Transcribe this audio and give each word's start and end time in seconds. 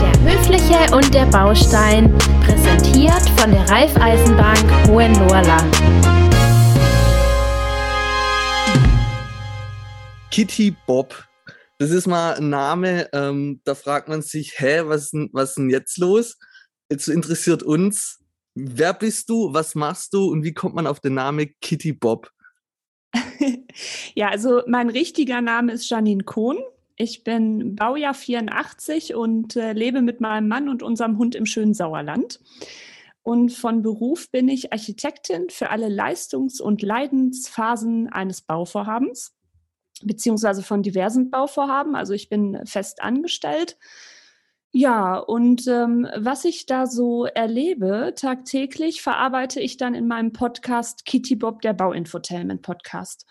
Der 0.00 0.14
Höfliche 0.22 0.94
und 0.94 1.12
der 1.14 1.26
Baustein, 1.26 2.16
präsentiert 2.44 3.28
von 3.38 3.50
der 3.50 3.68
Raiffeisenbank 3.68 4.88
Hohenlohrland. 4.88 5.76
Kitty 10.30 10.76
Bob. 10.86 11.26
Das 11.78 11.90
ist 11.90 12.06
mal 12.06 12.34
ein 12.34 12.48
Name, 12.50 13.08
ähm, 13.12 13.60
da 13.64 13.74
fragt 13.74 14.08
man 14.08 14.22
sich, 14.22 14.58
hä, 14.58 14.82
was, 14.84 15.12
was 15.32 15.50
ist 15.50 15.54
denn 15.56 15.70
jetzt 15.70 15.98
los? 15.98 16.38
Jetzt 16.90 17.08
interessiert 17.08 17.62
uns, 17.62 18.20
wer 18.54 18.94
bist 18.94 19.28
du, 19.28 19.52
was 19.52 19.74
machst 19.74 20.14
du 20.14 20.30
und 20.30 20.42
wie 20.42 20.54
kommt 20.54 20.74
man 20.74 20.86
auf 20.86 21.00
den 21.00 21.14
Namen 21.14 21.54
Kitty 21.60 21.92
Bob? 21.92 22.30
ja, 24.14 24.28
also 24.30 24.62
mein 24.66 24.88
richtiger 24.88 25.40
Name 25.40 25.72
ist 25.72 25.88
Janine 25.88 26.24
Kohn. 26.24 26.58
Ich 26.96 27.24
bin 27.24 27.76
Baujahr 27.76 28.14
84 28.14 29.14
und 29.14 29.54
äh, 29.56 29.72
lebe 29.72 30.00
mit 30.00 30.20
meinem 30.20 30.48
Mann 30.48 30.68
und 30.68 30.82
unserem 30.82 31.18
Hund 31.18 31.34
im 31.34 31.44
schönen 31.44 31.74
Sauerland. 31.74 32.40
Und 33.22 33.52
von 33.52 33.82
Beruf 33.82 34.30
bin 34.30 34.48
ich 34.48 34.72
Architektin 34.72 35.50
für 35.50 35.70
alle 35.70 35.88
Leistungs- 35.88 36.60
und 36.60 36.80
Leidensphasen 36.80 38.08
eines 38.08 38.40
Bauvorhabens, 38.40 39.34
beziehungsweise 40.02 40.62
von 40.62 40.82
diversen 40.82 41.30
Bauvorhaben. 41.30 41.96
Also 41.96 42.14
ich 42.14 42.28
bin 42.28 42.64
fest 42.64 43.02
angestellt. 43.02 43.76
Ja, 44.72 45.16
und 45.18 45.66
ähm, 45.66 46.06
was 46.16 46.44
ich 46.44 46.66
da 46.66 46.86
so 46.86 47.24
erlebe 47.26 48.14
tagtäglich, 48.16 49.02
verarbeite 49.02 49.60
ich 49.60 49.76
dann 49.76 49.94
in 49.94 50.06
meinem 50.06 50.32
Podcast 50.32 51.04
Kitty 51.04 51.34
Bob, 51.34 51.62
der 51.62 51.72
Bauinfotainment 51.72 52.62
Podcast. 52.62 53.26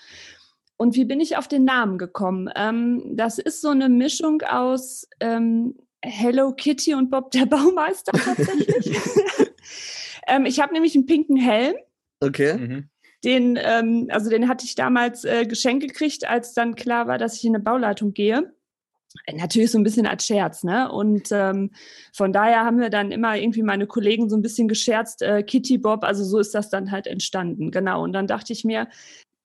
Und 0.77 0.95
wie 0.95 1.05
bin 1.05 1.19
ich 1.19 1.37
auf 1.37 1.47
den 1.47 1.63
Namen 1.63 1.97
gekommen? 1.97 2.49
Ähm, 2.55 3.15
das 3.15 3.39
ist 3.39 3.61
so 3.61 3.69
eine 3.69 3.89
Mischung 3.89 4.41
aus 4.41 5.07
ähm, 5.19 5.75
Hello 6.03 6.51
Kitty 6.53 6.93
und 6.93 7.09
Bob 7.09 7.31
der 7.31 7.45
Baumeister 7.45 8.11
tatsächlich. 8.11 8.97
ähm, 10.27 10.45
ich 10.45 10.59
habe 10.59 10.73
nämlich 10.73 10.95
einen 10.95 11.05
pinken 11.05 11.37
Helm. 11.37 11.75
Okay. 12.19 12.57
Mhm. 12.57 12.89
Den, 13.23 13.57
ähm, 13.59 14.07
also 14.11 14.29
den 14.29 14.47
hatte 14.47 14.65
ich 14.65 14.75
damals 14.75 15.23
äh, 15.23 15.45
geschenkt 15.45 15.87
gekriegt, 15.87 16.29
als 16.29 16.53
dann 16.53 16.75
klar 16.75 17.07
war, 17.07 17.17
dass 17.17 17.35
ich 17.35 17.45
in 17.45 17.55
eine 17.55 17.63
Bauleitung 17.63 18.13
gehe. 18.13 18.53
Natürlich 19.33 19.71
so 19.71 19.79
ein 19.79 19.83
bisschen 19.83 20.05
als 20.05 20.25
Scherz, 20.25 20.63
ne? 20.63 20.91
Und 20.91 21.29
ähm, 21.31 21.71
von 22.13 22.33
daher 22.33 22.65
haben 22.65 22.79
wir 22.79 22.89
dann 22.89 23.11
immer 23.11 23.37
irgendwie 23.37 23.63
meine 23.63 23.87
Kollegen 23.87 24.29
so 24.29 24.35
ein 24.35 24.41
bisschen 24.41 24.67
gescherzt, 24.67 25.21
äh, 25.21 25.41
Kitty 25.41 25.77
Bob, 25.77 26.03
also 26.03 26.25
so 26.25 26.37
ist 26.37 26.53
das 26.53 26.69
dann 26.69 26.91
halt 26.91 27.07
entstanden, 27.07 27.71
genau. 27.71 28.03
Und 28.03 28.11
dann 28.11 28.27
dachte 28.27 28.51
ich 28.51 28.65
mir, 28.65 28.89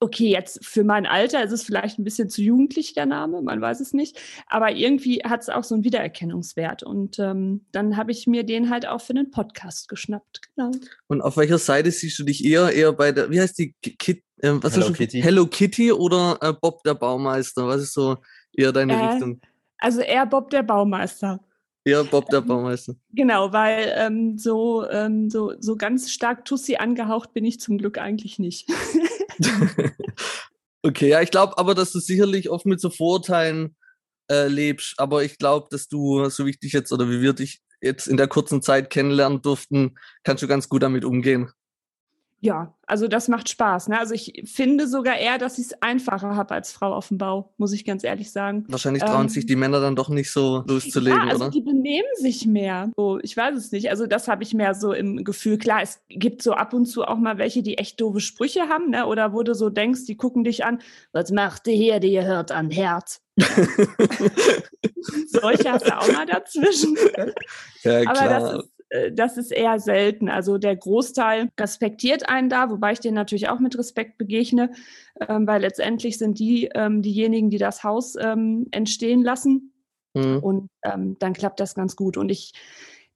okay, 0.01 0.29
jetzt 0.29 0.65
für 0.65 0.83
mein 0.83 1.07
Alter 1.07 1.45
ist 1.45 1.53
es 1.53 1.63
vielleicht 1.63 1.99
ein 1.99 2.05
bisschen 2.05 2.31
zu 2.31 2.43
jugendlich 2.43 2.95
der 2.95 3.07
Name, 3.07 3.43
man 3.43 3.61
weiß 3.61 3.81
es 3.81 3.93
nicht, 3.93 4.19
aber 4.47 4.73
irgendwie 4.73 5.19
hat 5.19 5.43
es 5.43 5.51
auch 5.51 5.63
so 5.63 5.75
einen 5.75 5.85
Wiedererkennungswert 5.85 6.83
und 6.83 7.19
ähm, 7.19 7.67
dann 7.71 7.97
habe 7.99 8.11
ich 8.11 8.27
mir 8.27 8.45
den 8.45 8.71
halt 8.71 8.89
auch 8.89 9.03
für 9.03 9.13
den 9.13 9.31
Podcast 9.31 9.89
geschnappt, 9.89 10.41
genau. 10.57 10.71
Und 11.07 11.21
auf 11.21 11.37
welcher 11.37 11.59
Seite 11.59 11.91
siehst 11.91 12.19
du 12.19 12.25
dich 12.25 12.45
eher, 12.45 12.73
eher 12.73 12.93
bei 12.93 13.13
der, 13.13 13.31
wie 13.31 13.41
heißt 13.41 13.59
die, 13.59 13.75
Kit, 13.83 14.23
äh, 14.39 14.53
was 14.55 14.75
Hello 14.75 14.91
Kitty. 14.91 15.21
Hello 15.21 15.47
Kitty 15.47 15.93
oder 15.93 16.39
äh, 16.41 16.53
Bob 16.55 16.83
der 16.83 16.95
Baumeister, 16.95 17.67
was 17.67 17.83
ist 17.83 17.93
so 17.93 18.17
eher 18.55 18.73
deine 18.73 18.95
äh, 18.95 19.07
Richtung? 19.07 19.41
Also 19.79 20.01
eher 20.01 20.25
Bob 20.25 20.49
der 20.51 20.63
Baumeister. 20.63 21.41
Ja, 21.87 22.03
Bob 22.03 22.29
der 22.29 22.43
Baumeister. 22.43 22.95
Genau, 23.13 23.53
weil 23.53 23.93
ähm, 23.97 24.37
so, 24.37 24.87
ähm, 24.91 25.31
so, 25.31 25.55
so 25.59 25.77
ganz 25.77 26.11
stark 26.11 26.45
Tussi 26.45 26.77
angehaucht 26.77 27.33
bin 27.33 27.45
ich 27.47 27.59
zum 27.59 27.79
Glück 27.79 27.99
eigentlich 27.99 28.39
nicht. 28.39 28.69
okay, 30.83 31.09
ja, 31.09 31.21
ich 31.23 31.31
glaube 31.31 31.59
aber, 31.59 31.75
dass 31.75 31.93
du 31.93 32.01
sicherlich 32.01 32.51
oft 32.51 32.67
mit 32.67 32.81
so 32.81 32.91
Vorurteilen 32.91 33.77
äh, 34.31 34.49
lebst. 34.49 34.95
Aber 34.99 35.25
ich 35.25 35.39
glaube, 35.39 35.69
dass 35.71 35.89
du, 35.89 36.29
so 36.31 36.47
wie 36.47 36.51
ich 36.51 36.61
dich 36.61 36.73
jetzt 36.73 36.93
oder 36.93 37.09
wie 37.09 37.21
wir 37.21 37.33
dich 37.33 37.61
jetzt 37.83 38.07
in 38.07 38.17
der 38.17 38.29
kurzen 38.29 38.63
Zeit 38.63 38.91
kennenlernen 38.91 39.43
durften, 39.43 39.97
kannst 40.23 40.43
du 40.43 40.49
ganz 40.49 40.69
gut 40.69 40.83
damit 40.83 41.05
umgehen. 41.05 41.51
Ja, 42.43 42.75
also 42.87 43.07
das 43.07 43.29
macht 43.29 43.51
Spaß. 43.51 43.89
Ne? 43.89 43.99
Also 43.99 44.15
ich 44.15 44.45
finde 44.47 44.89
sogar 44.89 45.19
eher, 45.19 45.37
dass 45.37 45.59
ich 45.59 45.67
es 45.67 45.83
einfacher 45.83 46.37
habe 46.37 46.55
als 46.55 46.73
Frau 46.73 46.95
auf 46.95 47.09
dem 47.09 47.19
Bau, 47.19 47.53
muss 47.59 47.73
ich 47.73 47.85
ganz 47.85 48.03
ehrlich 48.03 48.33
sagen. 48.33 48.65
Wahrscheinlich 48.69 49.03
trauen 49.03 49.23
ähm, 49.23 49.29
sich 49.29 49.45
die 49.45 49.57
Männer 49.57 49.81
dann 49.81 49.95
doch 49.95 50.09
nicht 50.09 50.33
so 50.33 50.65
loszulegen, 50.67 51.21
ja, 51.21 51.27
also 51.27 51.45
oder? 51.45 51.51
Die 51.51 51.61
benehmen 51.61 52.09
sich 52.17 52.47
mehr. 52.47 52.91
So, 52.97 53.19
ich 53.23 53.37
weiß 53.37 53.57
es 53.57 53.73
nicht. 53.73 53.91
Also 53.91 54.07
das 54.07 54.27
habe 54.27 54.43
ich 54.43 54.55
mehr 54.55 54.75
so 54.75 54.95
im 54.95 55.23
Gefühl. 55.23 55.59
Klar, 55.59 55.83
es 55.83 56.01
gibt 56.09 56.43
so 56.43 56.55
ab 56.55 56.73
und 56.73 56.87
zu 56.87 57.05
auch 57.05 57.19
mal 57.19 57.37
welche, 57.37 57.63
die 57.63 57.77
echt 57.77 58.01
doofe 58.01 58.21
Sprüche 58.21 58.69
haben, 58.69 58.89
ne? 58.89 59.07
Oder 59.07 59.35
wo 59.35 59.43
du 59.43 59.55
so 59.55 59.69
denkst, 59.69 60.07
die 60.07 60.17
gucken 60.17 60.43
dich 60.43 60.65
an, 60.65 60.81
was 61.13 61.31
macht 61.33 61.67
ihr 61.67 61.75
hier, 61.75 62.01
die 62.01 62.19
hört 62.23 62.53
an 62.53 62.71
Herz. 62.71 63.21
Solche 65.27 65.73
hast 65.73 65.87
du 65.87 65.99
auch 65.99 66.11
mal 66.11 66.25
dazwischen. 66.25 66.97
Ja, 67.83 68.01
klar. 68.01 68.17
Aber 68.17 68.29
das 68.29 68.65
ist, 68.65 68.80
das 69.13 69.37
ist 69.37 69.53
eher 69.53 69.79
selten. 69.79 70.29
Also 70.29 70.59
der 70.59 70.77
Großteil 70.77 71.49
respektiert 71.59 72.29
einen 72.29 72.49
da, 72.49 72.71
wobei 72.71 72.93
ich 72.93 73.01
denen 73.01 73.15
natürlich 73.15 73.49
auch 73.49 73.61
mit 73.61 73.79
Respekt 73.79 74.19
begegne, 74.19 74.71
ähm, 75.29 75.47
weil 75.47 75.61
letztendlich 75.61 76.19
sind 76.19 76.39
die 76.39 76.71
ähm, 76.75 77.03
diejenigen, 77.03 77.51
die 77.51 77.59
das 77.59 77.85
Haus 77.85 78.17
ähm, 78.21 78.67
entstehen 78.73 79.23
lassen. 79.23 79.73
Mhm. 80.15 80.39
Und 80.39 80.71
ähm, 80.83 81.17
dann 81.19 81.35
klappt 81.35 81.61
das 81.61 81.75
ganz 81.75 81.95
gut. 81.95 82.17
Und 82.17 82.31
ich 82.31 82.53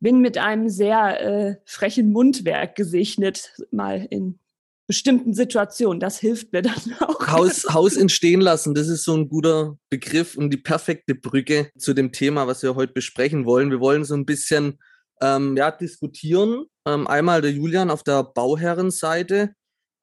bin 0.01 0.21
mit 0.21 0.39
einem 0.39 0.69
sehr 0.69 1.21
äh, 1.21 1.57
frechen 1.65 2.13
Mundwerk 2.13 2.77
gesegnet, 2.77 3.53
mal 3.71 4.07
in 4.11 4.39
bestimmten 4.87 5.33
Situationen. 5.33 5.99
Das 5.99 6.19
hilft 6.19 6.53
mir 6.53 6.63
dann 6.63 6.75
auch. 7.01 7.27
Haus, 7.27 7.67
Haus 7.73 7.97
entstehen 7.97 8.41
lassen, 8.41 8.75
das 8.75 8.89
ist 8.89 9.05
so 9.05 9.17
ein 9.17 9.29
guter 9.29 9.79
Begriff 9.91 10.37
und 10.37 10.51
die 10.51 10.59
perfekte 10.59 11.15
Brücke 11.15 11.71
zu 11.79 11.95
dem 11.95 12.13
Thema, 12.13 12.47
was 12.47 12.63
wir 12.63 12.75
heute 12.75 12.93
besprechen 12.93 13.47
wollen. 13.47 13.71
Wir 13.71 13.81
wollen 13.81 14.05
so 14.05 14.15
ein 14.15 14.27
bisschen 14.27 14.79
ähm, 15.25 15.57
ja, 15.57 15.71
diskutieren. 15.71 16.67
Ähm, 16.87 17.07
einmal 17.07 17.41
der 17.41 17.53
Julian 17.53 17.91
auf 17.91 18.03
der 18.03 18.23
Bauherrenseite 18.23 19.55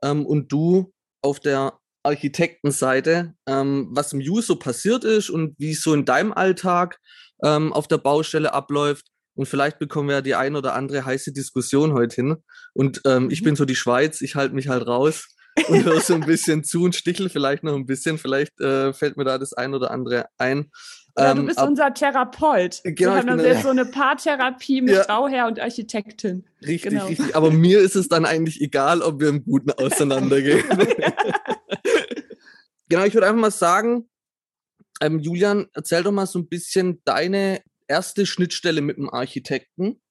ähm, 0.04 0.26
und 0.26 0.52
du 0.52 0.92
auf 1.22 1.40
der 1.40 1.78
Architektenseite, 2.04 3.36
ähm, 3.48 3.90
was 3.92 4.14
im 4.14 4.22
so 4.42 4.56
passiert 4.56 5.04
ist 5.04 5.30
und 5.30 5.54
wie 5.60 5.72
es 5.72 5.84
so 5.84 5.94
in 5.94 6.06
deinem 6.06 6.34
Alltag 6.34 6.98
ähm, 7.44 7.72
auf 7.72 7.88
der 7.88 8.00
Baustelle 8.00 8.54
abläuft. 8.54 9.08
Und 9.36 9.46
vielleicht 9.46 9.78
bekommen 9.80 10.10
wir 10.10 10.16
ja 10.16 10.22
die 10.22 10.36
ein 10.36 10.56
oder 10.56 10.74
andere 10.74 11.06
heiße 11.06 11.31
Diskussion 11.31 11.94
heute 11.94 12.16
hin. 12.16 12.36
Und 12.74 13.02
ähm, 13.06 13.30
ich 13.30 13.42
mhm. 13.42 13.46
bin 13.46 13.56
so 13.56 13.66
die 13.66 13.76
Schweiz, 13.76 14.22
ich 14.22 14.36
halte 14.36 14.56
mich 14.56 14.68
halt 14.68 14.88
raus 14.88 15.28
und 15.68 15.84
höre 15.84 16.02
so 16.02 16.16
ein 16.16 16.22
bisschen 16.26 16.64
zu 16.64 16.84
und 16.84 16.96
stichel 16.96 17.30
vielleicht 17.30 17.64
noch 17.64 17.76
ein 17.76 17.86
bisschen. 17.86 18.18
Vielleicht 18.18 18.60
äh, 18.60 18.94
fällt 18.94 19.18
mir 19.18 19.24
da 19.24 19.38
das 19.38 19.54
ein 19.54 19.74
oder 19.76 19.92
andere 19.92 20.26
ein. 20.38 20.72
Ja, 21.18 21.34
du 21.34 21.42
ähm, 21.42 21.46
bist 21.48 21.60
ab, 21.60 21.68
unser 21.68 21.94
Therapeut. 21.94 22.82
Genau, 22.84 23.00
Wir 23.00 23.18
haben 23.18 23.28
dann 23.28 23.40
jetzt 23.40 23.64
so 23.64 23.70
eine 23.70 23.86
Paartherapie 23.86 24.82
mit 24.82 24.96
ja. 24.96 25.04
Bauherr 25.04 25.48
und 25.48 25.60
Architektin. 25.60 26.46
Richtig, 26.62 26.92
genau. 26.92 27.08
richtig. 27.08 27.36
Aber 27.36 27.52
mir 27.52 27.80
ist 27.80 27.96
es 27.96 28.08
dann 28.08 28.26
eigentlich 28.26 28.62
egal, 28.62 29.02
ob 29.02 29.20
wir 29.20 29.30
im 29.30 29.44
Guten 29.44 29.72
auseinandergehen. 29.78 30.64
genau, 32.90 33.04
ich 33.04 33.14
würde 33.14 33.28
einfach 33.28 33.42
mal 33.42 33.52
sagen, 33.52 34.08
ähm, 35.02 35.20
Julian, 35.20 35.68
erzähl 35.74 36.04
doch 36.04 36.12
mal 36.12 36.28
so 36.28 36.40
ein 36.40 36.48
bisschen 36.48 37.02
deine 37.04 37.62
erste 37.88 38.26
Schnittstelle 38.26 38.82
mit 38.82 38.98
dem 38.98 39.10
Architekten, 39.10 40.02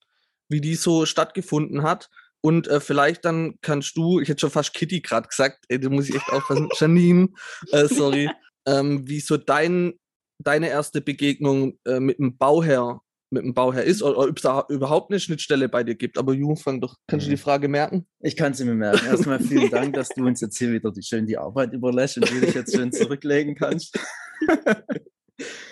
wie 0.49 0.61
die 0.61 0.75
so 0.75 1.07
stattgefunden 1.07 1.83
hat. 1.83 2.11
Und 2.43 2.69
äh, 2.69 2.81
vielleicht 2.81 3.25
dann 3.25 3.55
kannst 3.63 3.97
du, 3.97 4.21
ich 4.21 4.29
hätte 4.29 4.41
schon 4.41 4.51
fast 4.51 4.75
Kitty 4.75 5.01
gerade 5.01 5.29
gesagt, 5.29 5.65
ey, 5.69 5.79
da 5.79 5.89
muss 5.89 6.09
ich 6.09 6.17
echt 6.17 6.29
aufpassen, 6.31 6.69
Janine, 6.79 7.29
äh, 7.73 7.87
sorry, 7.87 8.31
ähm, 8.67 9.07
wie 9.07 9.21
so 9.21 9.37
dein 9.37 9.95
deine 10.43 10.69
erste 10.69 11.01
Begegnung 11.01 11.79
äh, 11.87 12.01
mit 12.01 12.19
dem 12.19 12.37
Bauherr 12.37 13.01
mit 13.31 13.45
dem 13.45 13.55
Bauherr 13.55 13.85
ist 13.85 14.03
oder 14.03 14.19
ob 14.19 14.37
es 14.37 14.43
da 14.43 14.65
überhaupt 14.69 15.11
eine 15.11 15.21
Schnittstelle 15.21 15.69
bei 15.69 15.85
dir 15.85 15.95
gibt. 15.95 16.19
Aber 16.19 16.35
Jung, 16.35 16.57
fang 16.57 16.81
doch, 16.81 16.97
kannst 17.07 17.27
du 17.27 17.31
die 17.31 17.37
mhm. 17.37 17.41
Frage 17.41 17.69
merken? 17.69 18.07
Ich 18.21 18.37
kann 18.37 18.55
sie 18.55 18.65
mir 18.65 18.75
merken. 18.75 19.07
Erstmal 19.07 19.39
vielen 19.41 19.71
Dank, 19.71 19.95
dass 19.95 20.09
du 20.09 20.27
uns 20.27 20.41
jetzt 20.41 20.59
hier 20.59 20.73
wieder 20.73 20.91
die, 20.91 21.03
schön 21.03 21.27
die 21.27 21.39
Arbeit 21.39 21.73
überlässt 21.73 22.17
und 22.17 22.29
du 22.29 22.41
dich 22.41 22.55
jetzt 22.55 22.75
schön 22.75 22.93
zurücklegen 22.93 23.55
kannst. 23.55 23.99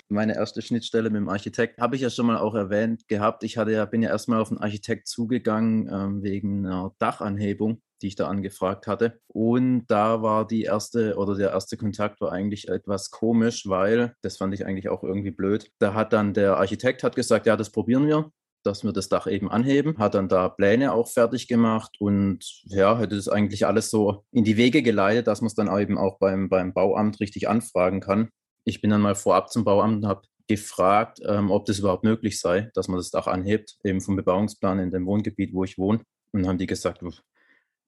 Meine 0.09 0.37
erste 0.37 0.62
Schnittstelle 0.62 1.11
mit 1.11 1.21
dem 1.21 1.29
Architekt 1.29 1.79
habe 1.81 1.97
ich 1.97 2.03
ja 2.03 2.09
schon 2.09 2.26
mal 2.26 2.38
auch 2.38 2.55
erwähnt 2.55 3.09
gehabt. 3.09 3.44
Ich 3.44 3.59
hatte 3.59 3.73
ja, 3.73 3.85
bin 3.85 4.03
ja 4.03 4.09
erstmal 4.09 4.41
auf 4.41 4.49
den 4.49 4.59
Architekt 4.59 5.06
zugegangen 5.06 5.91
ähm, 5.93 6.23
wegen 6.23 6.64
einer 6.64 6.94
Dachanhebung 6.99 7.82
die 8.03 8.09
ich 8.09 8.17
da 8.17 8.29
angefragt 8.29 8.87
hatte. 8.87 9.21
Und 9.29 9.87
da 9.89 10.23
war 10.23 10.47
die 10.47 10.62
erste 10.62 11.17
oder 11.17 11.35
der 11.35 11.50
erste 11.50 11.77
Kontakt 11.77 12.21
war 12.21 12.33
eigentlich 12.33 12.69
etwas 12.69 13.11
komisch, 13.11 13.69
weil 13.69 14.15
das 14.23 14.37
fand 14.37 14.55
ich 14.55 14.67
eigentlich 14.67 14.89
auch 14.89 15.03
irgendwie 15.03 15.31
blöd. 15.31 15.71
Da 15.79 15.95
hat 15.95 16.12
dann 16.12 16.35
der 16.35 16.56
Architekt 16.56 17.03
hat 17.03 17.17
gesagt, 17.17 17.47
ja, 17.47 17.56
das 17.56 17.71
probieren 17.71 18.06
wir 18.06 18.31
dass 18.65 18.85
wir 18.85 18.93
das 18.93 19.09
Dach 19.09 19.27
eben 19.27 19.50
anheben, 19.50 19.97
hat 19.99 20.15
dann 20.15 20.29
da 20.29 20.49
Pläne 20.49 20.93
auch 20.93 21.09
fertig 21.09 21.49
gemacht 21.49 21.97
und 22.00 22.45
ja, 22.65 22.99
hätte 22.99 23.17
das 23.17 23.29
eigentlich 23.29 23.67
alles 23.67 23.91
so 23.91 24.25
in 24.33 24.45
die 24.45 24.56
Wege 24.56 24.83
geleitet, 24.83 25.27
dass 25.27 25.41
man 25.41 25.47
es 25.47 25.55
dann 25.55 25.75
eben 25.79 25.97
auch 25.97 26.19
beim, 26.19 26.49
beim 26.49 26.75
Bauamt 26.75 27.21
richtig 27.21 27.49
anfragen 27.49 28.00
kann. 28.00 28.29
Ich 28.65 28.81
bin 28.81 28.91
dann 28.91 29.00
mal 29.00 29.15
vorab 29.15 29.50
zum 29.50 29.65
Bauamt 29.65 29.99
und 29.99 30.06
habe 30.06 30.23
gefragt, 30.49 31.21
ähm, 31.27 31.50
ob 31.50 31.67
das 31.67 31.79
überhaupt 31.79 32.05
möglich 32.05 32.41
sei, 32.41 32.71
dass 32.75 32.89
man 32.89 32.99
das 32.99 33.11
Dach 33.11 33.27
anhebt, 33.27 33.79
eben 33.85 34.00
vom 34.00 34.17
Bebauungsplan 34.17 34.79
in 34.79 34.91
dem 34.91 35.06
Wohngebiet, 35.06 35.53
wo 35.55 35.65
ich 35.65 35.79
wohne. 35.79 36.00
Und 36.33 36.47
haben 36.47 36.59
die 36.59 36.67
gesagt, 36.67 37.03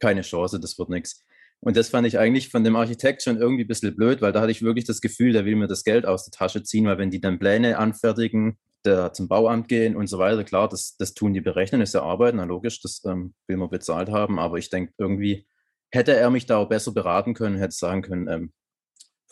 keine 0.00 0.22
Chance, 0.22 0.58
das 0.58 0.78
wird 0.78 0.88
nichts. 0.88 1.24
Und 1.60 1.76
das 1.76 1.90
fand 1.90 2.06
ich 2.06 2.18
eigentlich 2.18 2.48
von 2.48 2.64
dem 2.64 2.74
Architekt 2.74 3.22
schon 3.22 3.36
irgendwie 3.36 3.64
ein 3.64 3.68
bisschen 3.68 3.94
blöd, 3.94 4.22
weil 4.22 4.32
da 4.32 4.40
hatte 4.40 4.50
ich 4.50 4.62
wirklich 4.62 4.86
das 4.86 5.00
Gefühl, 5.00 5.32
der 5.32 5.44
will 5.44 5.56
mir 5.56 5.66
das 5.66 5.84
Geld 5.84 6.06
aus 6.06 6.24
der 6.24 6.32
Tasche 6.32 6.62
ziehen, 6.62 6.86
weil 6.86 6.98
wenn 6.98 7.10
die 7.10 7.20
dann 7.20 7.38
Pläne 7.38 7.78
anfertigen, 7.78 8.58
der 8.84 9.12
zum 9.12 9.28
Bauamt 9.28 9.68
gehen 9.68 9.94
und 9.94 10.06
so 10.06 10.18
weiter, 10.18 10.42
klar, 10.42 10.68
das, 10.68 10.96
das 10.96 11.12
tun 11.12 11.34
die 11.34 11.42
berechnen, 11.42 11.82
ist 11.82 11.92
ja 11.94 12.02
Arbeit, 12.02 12.34
na 12.34 12.44
logisch, 12.44 12.80
das 12.80 13.04
ähm, 13.04 13.34
will 13.46 13.58
man 13.58 13.68
bezahlt 13.68 14.08
haben, 14.08 14.38
aber 14.38 14.56
ich 14.56 14.70
denke, 14.70 14.94
irgendwie 14.96 15.46
hätte 15.90 16.14
er 16.14 16.30
mich 16.30 16.46
da 16.46 16.56
auch 16.56 16.68
besser 16.68 16.92
beraten 16.92 17.34
können, 17.34 17.58
hätte 17.58 17.74
sagen 17.74 18.00
können, 18.00 18.28
ähm, 18.28 18.52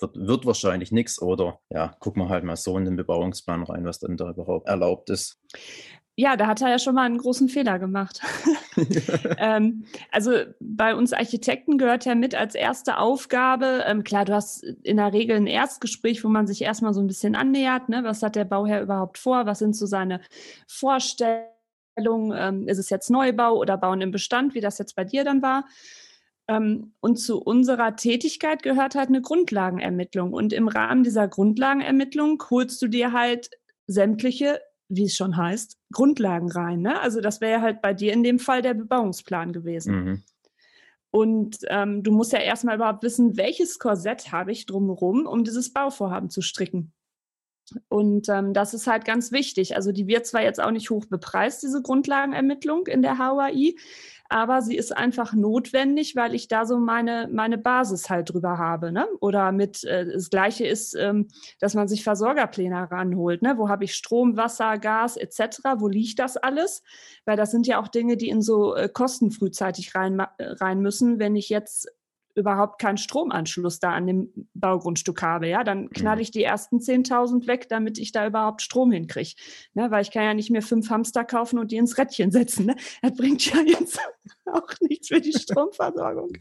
wird, 0.01 0.17
wird 0.17 0.47
wahrscheinlich 0.47 0.93
nichts 0.93 1.21
oder 1.21 1.61
ja, 1.71 1.89
gucken 1.99 2.23
wir 2.23 2.29
halt 2.29 2.45
mal 2.45 2.57
so 2.57 2.77
in 2.77 2.85
den 2.85 2.97
Bebauungsplan 2.97 3.63
rein, 3.63 3.85
was 3.85 4.01
dann 4.01 4.17
da 4.17 4.31
überhaupt 4.31 4.69
erlaubt 4.69 5.11
ist. 5.11 5.41
Ja, 6.21 6.37
da 6.37 6.49
hat 6.49 6.61
er 6.63 6.69
ja 6.69 6.81
schon 6.81 6.97
mal 6.97 7.05
einen 7.05 7.19
großen 7.19 7.49
Fehler 7.49 7.79
gemacht. 7.79 8.21
ähm, 9.39 9.85
also 10.11 10.33
bei 10.59 10.97
uns 10.97 11.13
Architekten 11.13 11.79
gehört 11.79 12.07
ja 12.07 12.17
mit 12.17 12.35
als 12.35 12.57
erste 12.57 12.99
Aufgabe, 12.99 13.85
ähm, 13.87 14.03
klar, 14.03 14.25
du 14.25 14.35
hast 14.35 14.65
in 14.65 14.97
der 14.97 15.13
Regel 15.13 15.37
ein 15.37 15.47
Erstgespräch, 15.47 16.25
wo 16.25 16.29
man 16.29 16.49
sich 16.49 16.61
erstmal 16.63 16.93
so 16.93 17.01
ein 17.01 17.07
bisschen 17.07 17.37
annähert, 17.37 17.89
ne? 17.89 18.03
was 18.03 18.21
hat 18.21 18.35
der 18.35 18.47
Bauherr 18.47 18.83
überhaupt 18.83 19.17
vor, 19.17 19.47
was 19.47 19.61
sind 19.61 19.77
so 19.77 19.87
seine 19.87 20.21
Vorstellungen, 20.67 22.35
ähm, 22.35 22.67
ist 22.67 22.79
es 22.79 22.91
jetzt 22.91 23.11
Neubau 23.11 23.57
oder 23.57 23.77
Bauen 23.77 24.01
im 24.01 24.11
Bestand, 24.11 24.57
wie 24.57 24.61
das 24.61 24.79
jetzt 24.79 24.97
bei 24.97 25.05
dir 25.05 25.23
dann 25.23 25.41
war. 25.41 25.67
Ähm, 26.49 26.95
und 26.99 27.21
zu 27.21 27.41
unserer 27.41 27.95
Tätigkeit 27.95 28.65
gehört 28.65 28.97
halt 28.97 29.09
eine 29.09 29.23
Grundlagenermittlung. 29.23 30.33
Und 30.33 30.53
im 30.53 30.67
Rahmen 30.67 31.05
dieser 31.05 31.29
Grundlagenermittlung 31.29 32.43
holst 32.51 32.83
du 32.83 32.89
dir 32.89 33.13
halt 33.13 33.51
sämtliche 33.87 34.61
wie 34.89 35.05
es 35.05 35.17
schon 35.17 35.37
heißt, 35.37 35.77
Grundlagen 35.93 36.51
rein. 36.51 36.81
Ne? 36.81 37.01
Also 37.01 37.21
das 37.21 37.41
wäre 37.41 37.61
halt 37.61 37.83
bei 37.83 37.95
dir 37.95 38.13
in 38.13 38.23
dem 38.23 38.39
Fall 38.39 38.63
der 38.63 38.75
Bebauungsplan 38.75 39.53
gewesen. 39.53 39.95
Mhm. 39.95 40.23
Und 41.11 41.59
ähm, 41.69 42.03
du 42.03 42.13
musst 42.13 42.33
ja 42.33 42.41
erstmal 42.41 42.77
überhaupt 42.77 43.03
wissen, 43.03 43.37
welches 43.37 43.79
Korsett 43.79 44.31
habe 44.33 44.53
ich 44.53 44.67
drumherum, 44.67 45.27
um 45.27 45.45
dieses 45.45 45.73
Bauvorhaben 45.73 46.31
zu 46.31 46.43
stricken. 46.43 46.93
Und 47.89 48.29
ähm, 48.29 48.55
das 48.55 48.75
ist 48.75 48.87
halt 48.87 49.05
ganz 49.05 49.33
wichtig. 49.33 49.77
Also 49.77 49.93
die 49.93 50.07
wird 50.07 50.27
zwar 50.27 50.43
jetzt 50.43 50.61
auch 50.61 50.71
nicht 50.71 50.91
hoch 50.91 51.07
bepreist, 51.07 51.63
diese 51.63 51.83
Grundlagenermittlung 51.83 52.87
in 52.87 53.03
der 53.03 53.19
HUAI, 53.19 53.75
aber 54.29 54.61
sie 54.61 54.77
ist 54.77 54.97
einfach 54.97 55.33
notwendig, 55.33 56.15
weil 56.15 56.35
ich 56.35 56.49
da 56.49 56.67
so 56.67 56.79
meine, 56.79 57.29
meine 57.33 57.57
Basis 57.57 58.11
halt 58.11 58.33
drüber 58.33 58.59
habe. 58.59 58.93
Ne? 58.93 59.07
Oder 59.21 59.53
mit, 59.53 59.85
äh, 59.85 60.13
das 60.13 60.31
Gleiche 60.31 60.67
ist, 60.67 60.95
ähm, 60.95 61.29
dass 61.61 61.75
man 61.75 61.89
sich 61.89 62.05
Versorgerpläne 62.05 62.91
ranholt. 62.91 63.43
Ne? 63.43 63.55
Wo 63.57 63.69
habe 63.69 63.85
ich 63.85 63.95
Strom, 63.95 64.37
Wasser, 64.37 64.79
Gas 64.79 65.17
etc.? 65.17 65.61
Wo 65.79 65.89
liegt 65.89 66.19
das 66.19 66.37
alles? 66.37 66.83
Weil 67.25 67.37
das 67.37 67.51
sind 67.51 67.67
ja 67.67 67.81
auch 67.81 67.89
Dinge, 67.89 68.17
die 68.17 68.29
in 68.29 68.43
so 68.43 68.75
äh, 68.75 68.89
Kosten 68.89 69.31
frühzeitig 69.31 69.95
rein, 69.95 70.21
rein 70.39 70.81
müssen. 70.81 71.19
Wenn 71.19 71.35
ich 71.35 71.49
jetzt 71.49 71.89
überhaupt 72.39 72.81
keinen 72.81 72.97
Stromanschluss 72.97 73.81
da 73.81 73.91
an 73.91 74.07
dem 74.07 74.33
Baugrundstück 74.55 75.23
habe, 75.23 75.49
ja, 75.49 75.65
dann 75.65 75.91
knalle 75.91 76.19
mhm. 76.19 76.23
ich 76.23 76.31
die 76.31 76.45
ersten 76.45 76.79
10.000 76.79 77.47
weg, 77.49 77.69
damit 77.69 77.99
ich 77.99 78.13
da 78.13 78.27
überhaupt 78.27 78.63
Strom 78.63 78.93
hinkriege. 78.93 79.35
Ne? 79.75 79.91
Weil 79.91 80.03
ich 80.03 80.13
kann 80.13 80.23
ja 80.23 80.35
nicht 80.35 80.51
mehr 80.51 80.63
fünf 80.63 80.89
Hamster 80.89 81.25
kaufen 81.25 81.59
und 81.59 81.73
die 81.73 81.77
ins 81.77 81.99
Rädchen 81.99 82.31
setzen. 82.31 82.67
Ne? 82.67 82.77
Das 83.03 83.17
bringt 83.17 83.45
ja 83.53 83.61
jetzt 83.61 83.99
auch 84.47 84.71
nichts 84.81 85.09
für 85.09 85.21
die 85.21 85.33
Stromversorgung. 85.33 86.33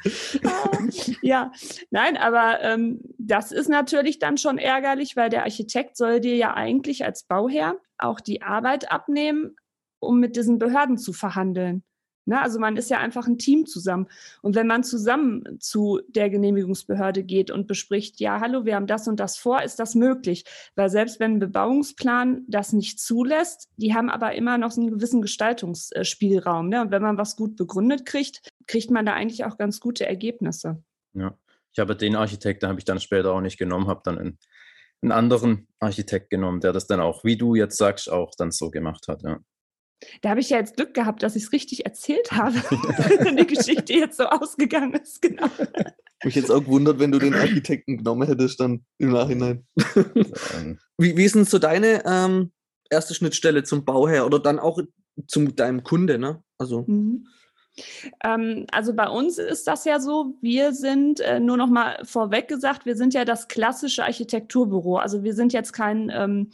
ah, 0.44 0.78
ja, 1.22 1.52
nein, 1.90 2.18
aber 2.18 2.62
ähm, 2.62 3.02
das 3.18 3.52
ist 3.52 3.70
natürlich 3.70 4.20
dann 4.20 4.38
schon 4.38 4.58
ärgerlich, 4.58 5.16
weil 5.16 5.30
der 5.30 5.44
Architekt 5.44 5.98
soll 5.98 6.20
dir 6.20 6.36
ja 6.36 6.54
eigentlich 6.54 7.06
als 7.06 7.24
Bauherr 7.24 7.78
auch 7.98 8.20
die 8.20 8.42
Arbeit 8.42 8.92
abnehmen, 8.92 9.56
um 10.00 10.20
mit 10.20 10.36
diesen 10.36 10.60
Behörden 10.60 10.98
zu 10.98 11.14
verhandeln. 11.14 11.84
Ne? 12.28 12.42
Also 12.42 12.60
man 12.60 12.78
ist 12.78 12.90
ja 12.90 13.00
einfach 13.00 13.28
ein 13.28 13.38
Team 13.38 13.66
zusammen. 13.66 14.08
Und 14.42 14.56
wenn 14.56 14.68
man 14.68 14.84
zusammen 14.84 15.60
zu 15.60 16.02
der 16.08 16.30
Genehmigungsbehörde 16.30 17.24
geht 17.24 17.52
und 17.52 17.68
bespricht, 17.68 18.20
ja, 18.20 18.40
hallo, 18.40 18.66
wir 18.66 18.76
haben 18.76 18.88
das 18.88 19.08
und 19.08 19.20
das 19.20 19.38
vor, 19.38 19.64
ist 19.64 19.80
das 19.80 19.96
möglich. 19.96 20.44
Weil 20.76 20.90
selbst 20.90 21.20
wenn 21.20 21.36
ein 21.36 21.40
Bebauungsplan 21.40 22.44
das 22.48 22.74
nicht 22.74 23.00
zulässt, 23.00 23.70
die 23.78 23.94
haben 23.94 24.10
aber 24.10 24.36
immer 24.36 24.58
noch 24.58 24.72
so 24.72 24.82
einen 24.82 24.92
gewissen 24.92 25.22
Gestaltungsspielraum. 25.22 26.70
Ne? 26.70 26.82
Und 26.82 26.92
wenn 26.92 27.02
man 27.02 27.18
was 27.18 27.36
gut 27.36 27.56
begründet 27.56 28.06
kriegt, 28.06 28.50
kriegt 28.68 28.92
man 28.92 29.06
da 29.06 29.14
eigentlich 29.14 29.46
auch 29.46 29.58
ganz 29.58 29.80
gute 29.80 30.06
Ergebnisse. 30.06 30.84
Ja, 31.14 31.38
ich 31.72 31.80
habe 31.80 31.96
den 31.96 32.16
Architekt, 32.16 32.64
den 32.64 32.70
habe 32.70 32.80
ich 32.80 32.86
dann 32.86 33.00
später 33.00 33.34
auch 33.34 33.42
nicht 33.42 33.58
genommen, 33.58 33.88
habe 33.88 34.02
dann 34.04 34.18
einen, 34.18 34.40
einen 35.02 35.12
anderen 35.12 35.68
Architekt 35.80 36.30
genommen, 36.30 36.60
der 36.60 36.74
das 36.74 36.88
dann 36.88 37.00
auch, 37.00 37.24
wie 37.24 37.38
du 37.38 37.56
jetzt 37.56 37.78
sagst, 37.78 38.12
auch 38.12 38.32
dann 38.38 38.52
so 38.52 38.70
gemacht 38.70 39.08
hat. 39.08 39.24
Ja. 39.24 39.40
Da 40.22 40.30
habe 40.30 40.40
ich 40.40 40.50
ja 40.50 40.58
jetzt 40.58 40.76
Glück 40.76 40.94
gehabt, 40.94 41.24
dass 41.24 41.36
ich 41.36 41.44
es 41.44 41.52
richtig 41.52 41.86
erzählt 41.86 42.32
habe. 42.32 42.56
die 43.40 43.48
Geschichte 43.48 43.94
jetzt 43.94 44.18
so 44.18 44.26
ausgegangen 44.26 44.94
ist, 44.94 45.22
genau. 45.22 45.48
Mich 46.24 46.36
jetzt 46.36 46.52
auch 46.52 46.62
gewundert, 46.62 47.00
wenn 47.00 47.12
du 47.12 47.20
den 47.20 47.36
Architekten 47.36 47.98
genommen 47.98 48.28
hättest, 48.28 48.60
dann 48.60 48.84
im 48.98 49.12
Nachhinein. 49.12 49.68
wie, 50.98 51.16
wie 51.16 51.24
ist 51.24 51.36
denn 51.36 51.46
so 51.46 51.60
deine 51.60 52.04
ähm, 52.06 52.52
erste 52.90 53.14
Schnittstelle 53.14 53.64
zum 53.64 53.86
Bauherr 53.86 54.26
oder 54.26 54.40
dann 54.40 54.58
auch 54.58 54.80
zu 55.28 55.46
deinem 55.46 55.84
Kunde, 55.84 56.18
ne? 56.18 56.44
Also. 56.58 56.86
Mhm. 56.88 57.28
Ähm, 58.24 58.66
also 58.72 58.94
bei 58.94 59.08
uns 59.08 59.38
ist 59.38 59.68
das 59.68 59.86
ja 59.86 60.00
so, 60.00 60.36
wir 60.42 60.74
sind, 60.74 61.20
äh, 61.20 61.40
nur 61.40 61.58
noch 61.58 61.70
mal 61.70 62.00
vorweg 62.04 62.48
gesagt, 62.48 62.86
wir 62.86 62.96
sind 62.96 63.14
ja 63.14 63.26
das 63.26 63.48
klassische 63.48 64.04
Architekturbüro. 64.04 64.98
Also 64.98 65.24
wir 65.24 65.34
sind 65.34 65.54
jetzt 65.54 65.74
kein 65.74 66.12
ähm, 66.14 66.52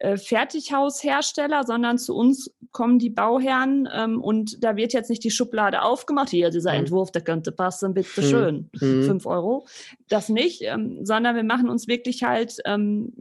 äh, 0.00 0.16
Fertighaushersteller, 0.16 1.64
sondern 1.64 1.98
zu 1.98 2.16
uns 2.16 2.50
kommen 2.72 2.98
die 2.98 3.10
Bauherren 3.10 3.86
ähm, 3.92 4.22
und 4.22 4.64
da 4.64 4.74
wird 4.76 4.94
jetzt 4.94 5.10
nicht 5.10 5.22
die 5.22 5.30
Schublade 5.30 5.82
aufgemacht. 5.82 6.30
Hier, 6.30 6.48
dieser 6.50 6.72
mhm. 6.72 6.80
Entwurf, 6.80 7.12
der 7.12 7.22
könnte 7.22 7.52
passen, 7.52 7.92
bitte 7.92 8.22
schön. 8.22 8.70
Mhm. 8.80 9.02
Fünf 9.02 9.26
Euro. 9.26 9.66
Das 10.08 10.30
nicht, 10.30 10.62
ähm, 10.62 11.04
sondern 11.04 11.36
wir 11.36 11.44
machen 11.44 11.68
uns 11.68 11.86
wirklich 11.86 12.22
halt 12.22 12.56
ähm, 12.64 13.12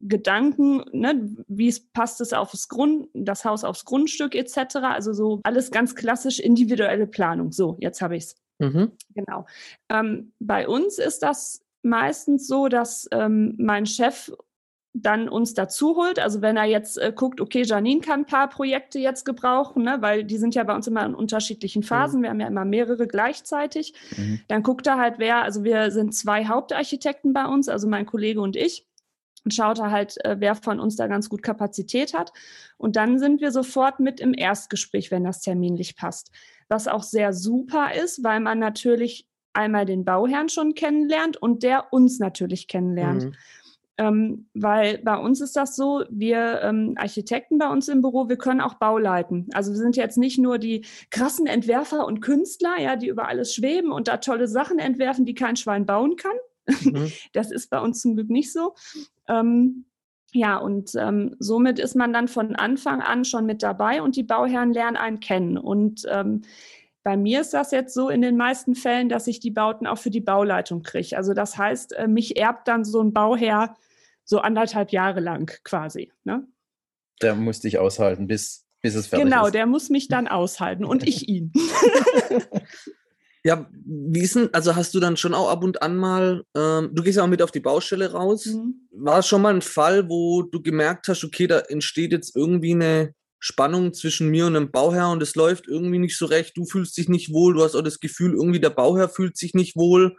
Gedanken, 0.00 0.82
ne, 0.92 1.28
wie 1.46 1.68
es 1.68 1.90
passt 1.90 2.22
es 2.22 2.32
aufs 2.32 2.68
Grund, 2.68 3.08
das 3.12 3.44
Haus 3.44 3.62
aufs 3.62 3.84
Grundstück 3.84 4.34
etc. 4.34 4.76
Also 4.76 5.12
so 5.12 5.40
alles 5.42 5.70
ganz 5.70 5.94
klassisch 5.94 6.38
individuelle 6.40 7.06
Planung. 7.06 7.52
So, 7.52 7.76
jetzt 7.80 8.00
habe 8.00 8.16
ich 8.16 8.24
es. 8.24 8.36
Mhm. 8.60 8.92
Genau. 9.14 9.44
Ähm, 9.90 10.32
bei 10.38 10.66
uns 10.66 10.98
ist 10.98 11.22
das 11.22 11.62
meistens 11.82 12.46
so, 12.46 12.68
dass 12.68 13.08
ähm, 13.12 13.54
mein 13.58 13.86
Chef 13.86 14.32
dann 14.94 15.28
uns 15.28 15.54
dazu 15.54 15.96
holt. 15.96 16.18
Also 16.18 16.42
wenn 16.42 16.56
er 16.56 16.64
jetzt 16.64 16.98
äh, 16.98 17.12
guckt, 17.14 17.40
okay, 17.40 17.62
Janine 17.62 18.00
kann 18.00 18.20
ein 18.20 18.26
paar 18.26 18.48
Projekte 18.48 18.98
jetzt 18.98 19.24
gebrauchen, 19.24 19.82
ne, 19.82 19.98
weil 20.00 20.24
die 20.24 20.38
sind 20.38 20.54
ja 20.54 20.64
bei 20.64 20.74
uns 20.74 20.86
immer 20.86 21.04
in 21.04 21.14
unterschiedlichen 21.14 21.82
Phasen. 21.82 22.20
Mhm. 22.20 22.22
Wir 22.22 22.30
haben 22.30 22.40
ja 22.40 22.46
immer 22.48 22.64
mehrere 22.64 23.06
gleichzeitig. 23.06 23.94
Mhm. 24.16 24.40
Dann 24.48 24.62
guckt 24.62 24.86
er 24.86 24.98
halt, 24.98 25.18
wer, 25.18 25.42
also 25.42 25.64
wir 25.64 25.90
sind 25.90 26.14
zwei 26.14 26.46
Hauptarchitekten 26.46 27.32
bei 27.32 27.44
uns, 27.46 27.68
also 27.68 27.88
mein 27.88 28.06
Kollege 28.06 28.40
und 28.40 28.56
ich. 28.56 28.86
Und 29.44 29.54
schaut 29.54 29.78
er 29.78 29.90
halt, 29.90 30.22
äh, 30.24 30.36
wer 30.40 30.54
von 30.54 30.80
uns 30.80 30.96
da 30.96 31.06
ganz 31.06 31.28
gut 31.28 31.42
Kapazität 31.42 32.12
hat. 32.12 32.32
Und 32.76 32.96
dann 32.96 33.18
sind 33.18 33.40
wir 33.40 33.52
sofort 33.52 34.00
mit 34.00 34.20
im 34.20 34.34
Erstgespräch, 34.34 35.10
wenn 35.10 35.24
das 35.24 35.40
terminlich 35.40 35.96
passt. 35.96 36.32
Was 36.68 36.88
auch 36.88 37.02
sehr 37.02 37.32
super 37.32 37.94
ist, 37.94 38.24
weil 38.24 38.40
man 38.40 38.58
natürlich 38.58 39.26
einmal 39.52 39.86
den 39.86 40.04
Bauherrn 40.04 40.48
schon 40.48 40.74
kennenlernt 40.74 41.36
und 41.36 41.62
der 41.62 41.92
uns 41.92 42.18
natürlich 42.18 42.68
kennenlernt. 42.68 43.24
Mhm. 43.24 43.34
Ähm, 43.98 44.48
weil 44.54 44.98
bei 44.98 45.16
uns 45.16 45.40
ist 45.40 45.56
das 45.56 45.74
so, 45.74 46.04
wir 46.08 46.60
ähm, 46.62 46.94
Architekten 46.96 47.58
bei 47.58 47.68
uns 47.68 47.88
im 47.88 48.00
Büro, 48.00 48.28
wir 48.28 48.38
können 48.38 48.60
auch 48.60 48.74
Bauleiten. 48.74 49.48
Also 49.54 49.72
wir 49.72 49.78
sind 49.78 49.96
jetzt 49.96 50.16
nicht 50.16 50.38
nur 50.38 50.58
die 50.58 50.84
krassen 51.10 51.48
Entwerfer 51.48 52.06
und 52.06 52.20
Künstler, 52.20 52.80
ja, 52.80 52.94
die 52.94 53.08
über 53.08 53.26
alles 53.26 53.52
schweben 53.52 53.90
und 53.90 54.06
da 54.06 54.18
tolle 54.18 54.46
Sachen 54.46 54.78
entwerfen, 54.78 55.26
die 55.26 55.34
kein 55.34 55.56
Schwein 55.56 55.84
bauen 55.84 56.14
kann. 56.16 56.36
Mhm. 56.66 57.10
Das 57.32 57.50
ist 57.50 57.70
bei 57.70 57.80
uns 57.80 58.00
zum 58.00 58.14
Glück 58.14 58.30
nicht 58.30 58.52
so. 58.52 58.74
Ähm, 59.26 59.84
ja, 60.32 60.58
und 60.58 60.92
ähm, 60.94 61.34
somit 61.40 61.80
ist 61.80 61.96
man 61.96 62.12
dann 62.12 62.28
von 62.28 62.54
Anfang 62.54 63.00
an 63.00 63.24
schon 63.24 63.46
mit 63.46 63.64
dabei 63.64 64.00
und 64.00 64.14
die 64.14 64.22
Bauherren 64.22 64.72
lernen 64.72 64.96
einen 64.96 65.18
kennen. 65.18 65.58
Und 65.58 66.06
ähm, 66.08 66.42
bei 67.02 67.16
mir 67.16 67.40
ist 67.40 67.54
das 67.54 67.70
jetzt 67.72 67.94
so 67.94 68.10
in 68.10 68.20
den 68.20 68.36
meisten 68.36 68.74
Fällen, 68.74 69.08
dass 69.08 69.26
ich 69.26 69.40
die 69.40 69.50
Bauten 69.50 69.86
auch 69.86 69.98
für 69.98 70.10
die 70.10 70.20
Bauleitung 70.20 70.82
kriege. 70.82 71.16
Also 71.16 71.32
das 71.32 71.56
heißt, 71.56 71.94
äh, 71.94 72.06
mich 72.06 72.36
erbt 72.38 72.68
dann 72.68 72.84
so 72.84 73.00
ein 73.00 73.12
Bauherr 73.12 73.74
so 74.28 74.40
anderthalb 74.40 74.92
Jahre 74.92 75.20
lang 75.20 75.50
quasi. 75.64 76.12
Ne? 76.24 76.46
Der 77.22 77.34
muss 77.34 77.60
dich 77.60 77.78
aushalten, 77.78 78.26
bis, 78.26 78.66
bis 78.82 78.94
es 78.94 79.06
fertig 79.06 79.24
genau, 79.24 79.36
ist. 79.36 79.42
Genau, 79.46 79.50
der 79.50 79.66
muss 79.66 79.88
mich 79.88 80.08
dann 80.08 80.28
aushalten 80.28 80.84
und 80.84 81.06
ich 81.06 81.28
ihn. 81.28 81.50
ja, 83.42 83.66
wie 83.72 84.20
ist 84.20 84.36
denn, 84.36 84.52
also 84.52 84.76
hast 84.76 84.94
du 84.94 85.00
dann 85.00 85.16
schon 85.16 85.32
auch 85.32 85.48
ab 85.48 85.64
und 85.64 85.82
an 85.82 85.96
mal, 85.96 86.44
ähm, 86.54 86.90
du 86.92 87.02
gehst 87.02 87.16
ja 87.16 87.24
auch 87.24 87.28
mit 87.28 87.40
auf 87.40 87.50
die 87.50 87.60
Baustelle 87.60 88.12
raus. 88.12 88.46
Mhm. 88.46 88.86
War 88.92 89.20
es 89.20 89.26
schon 89.26 89.40
mal 89.40 89.54
ein 89.54 89.62
Fall, 89.62 90.10
wo 90.10 90.42
du 90.42 90.60
gemerkt 90.60 91.08
hast, 91.08 91.24
okay, 91.24 91.46
da 91.46 91.60
entsteht 91.60 92.12
jetzt 92.12 92.36
irgendwie 92.36 92.74
eine 92.74 93.14
Spannung 93.40 93.94
zwischen 93.94 94.28
mir 94.28 94.46
und 94.46 94.54
dem 94.54 94.70
Bauherr 94.70 95.10
und 95.10 95.22
es 95.22 95.36
läuft 95.36 95.68
irgendwie 95.68 95.98
nicht 95.98 96.18
so 96.18 96.26
recht, 96.26 96.56
du 96.56 96.66
fühlst 96.66 96.98
dich 96.98 97.08
nicht 97.08 97.32
wohl, 97.32 97.54
du 97.54 97.62
hast 97.62 97.76
auch 97.76 97.82
das 97.82 98.00
Gefühl, 98.00 98.34
irgendwie 98.34 98.60
der 98.60 98.70
Bauherr 98.70 99.08
fühlt 99.08 99.38
sich 99.38 99.54
nicht 99.54 99.76
wohl, 99.76 100.16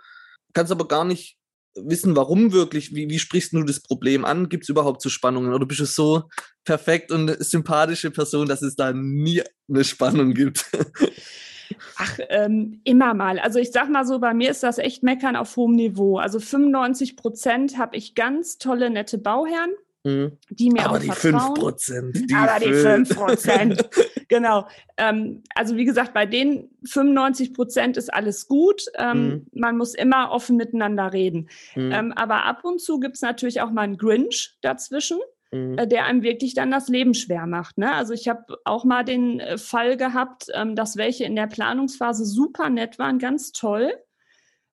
kannst 0.53 0.71
aber 0.71 0.87
gar 0.87 1.05
nicht 1.05 1.38
wissen, 1.75 2.15
warum 2.15 2.51
wirklich, 2.51 2.93
wie, 2.95 3.09
wie 3.09 3.19
sprichst 3.19 3.53
du 3.53 3.63
das 3.63 3.79
Problem 3.79 4.25
an? 4.25 4.49
Gibt 4.49 4.63
es 4.63 4.69
überhaupt 4.69 5.01
so 5.01 5.09
Spannungen? 5.09 5.53
Oder 5.53 5.65
bist 5.65 5.79
du 5.79 5.85
so 5.85 6.23
perfekt 6.65 7.11
und 7.11 7.29
sympathische 7.43 8.11
Person, 8.11 8.47
dass 8.47 8.61
es 8.61 8.75
da 8.75 8.93
nie 8.93 9.41
eine 9.67 9.83
Spannung 9.83 10.33
gibt? 10.33 10.65
Ach, 11.97 12.17
ähm, 12.29 12.81
immer 12.83 13.13
mal. 13.13 13.39
Also 13.39 13.59
ich 13.59 13.71
sag 13.71 13.89
mal 13.89 14.05
so, 14.05 14.19
bei 14.19 14.33
mir 14.33 14.49
ist 14.49 14.63
das 14.63 14.77
echt 14.77 15.03
Meckern 15.03 15.35
auf 15.35 15.55
hohem 15.55 15.75
Niveau. 15.75 16.17
Also 16.17 16.39
95 16.39 17.15
Prozent 17.15 17.77
habe 17.77 17.95
ich 17.97 18.15
ganz 18.15 18.57
tolle, 18.57 18.89
nette 18.89 19.17
Bauherren. 19.17 19.71
Mhm. 20.03 20.37
Die 20.49 20.69
mir 20.69 20.85
aber 20.85 20.95
auch 20.95 20.99
die 20.99 21.07
vertrauen. 21.07 21.55
5 21.55 21.59
Prozent. 21.59 22.33
aber 22.33 22.59
die 22.65 22.73
5 22.73 23.15
Prozent. 23.15 23.89
genau. 24.29 24.67
Ähm, 24.97 25.43
also 25.55 25.75
wie 25.75 25.85
gesagt, 25.85 26.13
bei 26.13 26.25
den 26.25 26.69
95 26.85 27.53
Prozent 27.53 27.97
ist 27.97 28.13
alles 28.13 28.47
gut. 28.47 28.85
Ähm, 28.97 29.27
mhm. 29.27 29.47
Man 29.53 29.77
muss 29.77 29.93
immer 29.93 30.31
offen 30.31 30.55
miteinander 30.55 31.11
reden. 31.11 31.49
Mhm. 31.75 31.91
Ähm, 31.91 32.13
aber 32.13 32.45
ab 32.45 32.63
und 32.63 32.79
zu 32.79 32.99
gibt 32.99 33.15
es 33.15 33.21
natürlich 33.21 33.61
auch 33.61 33.71
mal 33.71 33.81
einen 33.81 33.97
Grinch 33.97 34.57
dazwischen. 34.61 35.19
Mhm. 35.51 35.77
Äh, 35.77 35.87
der 35.87 36.05
einem 36.05 36.23
wirklich 36.23 36.53
dann 36.53 36.71
das 36.71 36.87
Leben 36.87 37.13
schwer 37.13 37.47
macht. 37.47 37.77
Ne? 37.77 37.91
Also 37.91 38.13
ich 38.13 38.27
habe 38.27 38.57
auch 38.65 38.85
mal 38.85 39.03
den 39.03 39.39
äh, 39.39 39.57
Fall 39.57 39.97
gehabt, 39.97 40.47
ähm, 40.53 40.75
dass 40.75 40.95
welche 40.95 41.25
in 41.25 41.35
der 41.35 41.47
Planungsphase 41.47 42.25
super 42.25 42.69
nett 42.69 42.99
waren, 42.99 43.19
ganz 43.19 43.51
toll. 43.51 43.91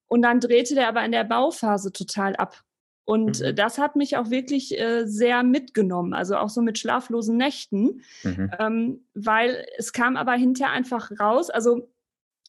Und 0.06 0.23
dann 0.23 0.38
drehte 0.38 0.75
der 0.75 0.88
aber 0.88 1.04
in 1.04 1.12
der 1.12 1.25
Bauphase 1.25 1.92
total 1.92 2.37
ab. 2.37 2.62
Und 3.07 3.41
äh, 3.41 3.53
mhm. 3.53 3.57
das 3.57 3.79
hat 3.79 3.97
mich 3.97 4.17
auch 4.17 4.31
wirklich 4.31 4.79
äh, 4.79 5.07
sehr 5.07 5.43
mitgenommen, 5.45 6.13
also 6.13 6.37
auch 6.37 6.51
so 6.51 6.61
mit 6.61 6.77
schlaflosen 6.77 7.37
Nächten, 7.37 8.03
mhm. 8.25 8.51
ähm, 8.59 9.05
weil 9.15 9.65
es 9.79 9.93
kam 9.93 10.17
aber 10.17 10.33
hinterher 10.33 10.75
einfach 10.75 11.11
raus. 11.19 11.49
Also 11.49 11.89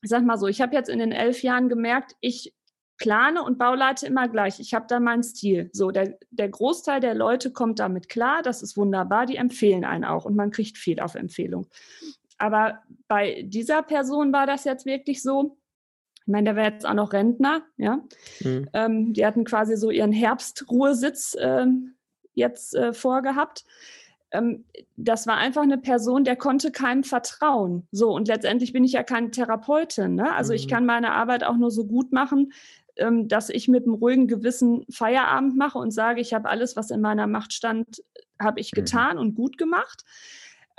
ich 0.01 0.09
sag 0.09 0.25
mal 0.25 0.37
so, 0.37 0.47
ich 0.47 0.59
habe 0.59 0.75
jetzt 0.75 0.89
in 0.89 0.99
den 0.99 1.11
elf 1.11 1.43
Jahren 1.43 1.69
gemerkt, 1.69 2.15
ich 2.21 2.53
plane 2.97 3.43
und 3.43 3.59
bauleite 3.59 4.07
immer 4.07 4.27
gleich. 4.27 4.59
Ich 4.59 4.73
habe 4.73 4.87
da 4.89 4.99
meinen 4.99 5.23
Stil. 5.23 5.69
So, 5.73 5.91
der, 5.91 6.17
der 6.31 6.49
Großteil 6.49 6.99
der 6.99 7.13
Leute 7.13 7.51
kommt 7.51 7.77
damit 7.77 8.09
klar, 8.09 8.41
das 8.41 8.63
ist 8.63 8.75
wunderbar, 8.75 9.27
die 9.27 9.35
empfehlen 9.35 9.85
einen 9.85 10.03
auch 10.03 10.25
und 10.25 10.35
man 10.35 10.49
kriegt 10.49 10.77
viel 10.77 10.99
auf 10.99 11.13
Empfehlung. 11.13 11.67
Aber 12.39 12.79
bei 13.07 13.43
dieser 13.43 13.83
Person 13.83 14.33
war 14.33 14.47
das 14.47 14.63
jetzt 14.63 14.87
wirklich 14.87 15.21
so, 15.21 15.57
ich 16.27 16.31
meine, 16.31 16.43
der 16.43 16.55
war 16.57 16.65
jetzt 16.65 16.85
auch 16.85 16.93
noch 16.93 17.13
Rentner, 17.13 17.61
ja. 17.77 18.01
Mhm. 18.41 18.67
Ähm, 18.73 19.13
die 19.13 19.25
hatten 19.25 19.45
quasi 19.45 19.77
so 19.77 19.89
ihren 19.89 20.11
Herbstruhesitz 20.11 21.37
ähm, 21.39 21.95
jetzt 22.33 22.75
äh, 22.75 22.91
vorgehabt. 22.91 23.63
Ähm, 24.31 24.65
das 24.97 25.25
war 25.25 25.37
einfach 25.37 25.61
eine 25.61 25.77
Person, 25.77 26.25
der 26.25 26.35
konnte 26.35 26.73
keinem 26.73 27.05
vertrauen. 27.05 27.87
So, 27.91 28.13
und 28.13 28.27
letztendlich 28.27 28.73
bin 28.73 28.83
ich 28.83 28.91
ja 28.91 29.03
keine 29.03 29.31
Therapeutin. 29.31 30.15
Ne? 30.15 30.33
Also 30.35 30.51
mhm. 30.51 30.57
ich 30.57 30.67
kann 30.67 30.85
meine 30.85 31.13
Arbeit 31.13 31.45
auch 31.45 31.55
nur 31.55 31.71
so 31.71 31.85
gut 31.85 32.11
machen, 32.11 32.51
ähm, 32.97 33.29
dass 33.29 33.49
ich 33.49 33.69
mit 33.69 33.85
einem 33.85 33.93
ruhigen 33.93 34.27
Gewissen 34.27 34.85
Feierabend 34.91 35.55
mache 35.55 35.77
und 35.77 35.91
sage, 35.91 36.19
ich 36.19 36.33
habe 36.33 36.49
alles, 36.49 36.75
was 36.75 36.91
in 36.91 36.99
meiner 36.99 37.27
Macht 37.27 37.53
stand, 37.53 38.03
habe 38.37 38.59
ich 38.59 38.73
mhm. 38.73 38.75
getan 38.75 39.15
mhm. 39.15 39.21
und 39.21 39.35
gut 39.35 39.57
gemacht. 39.57 40.03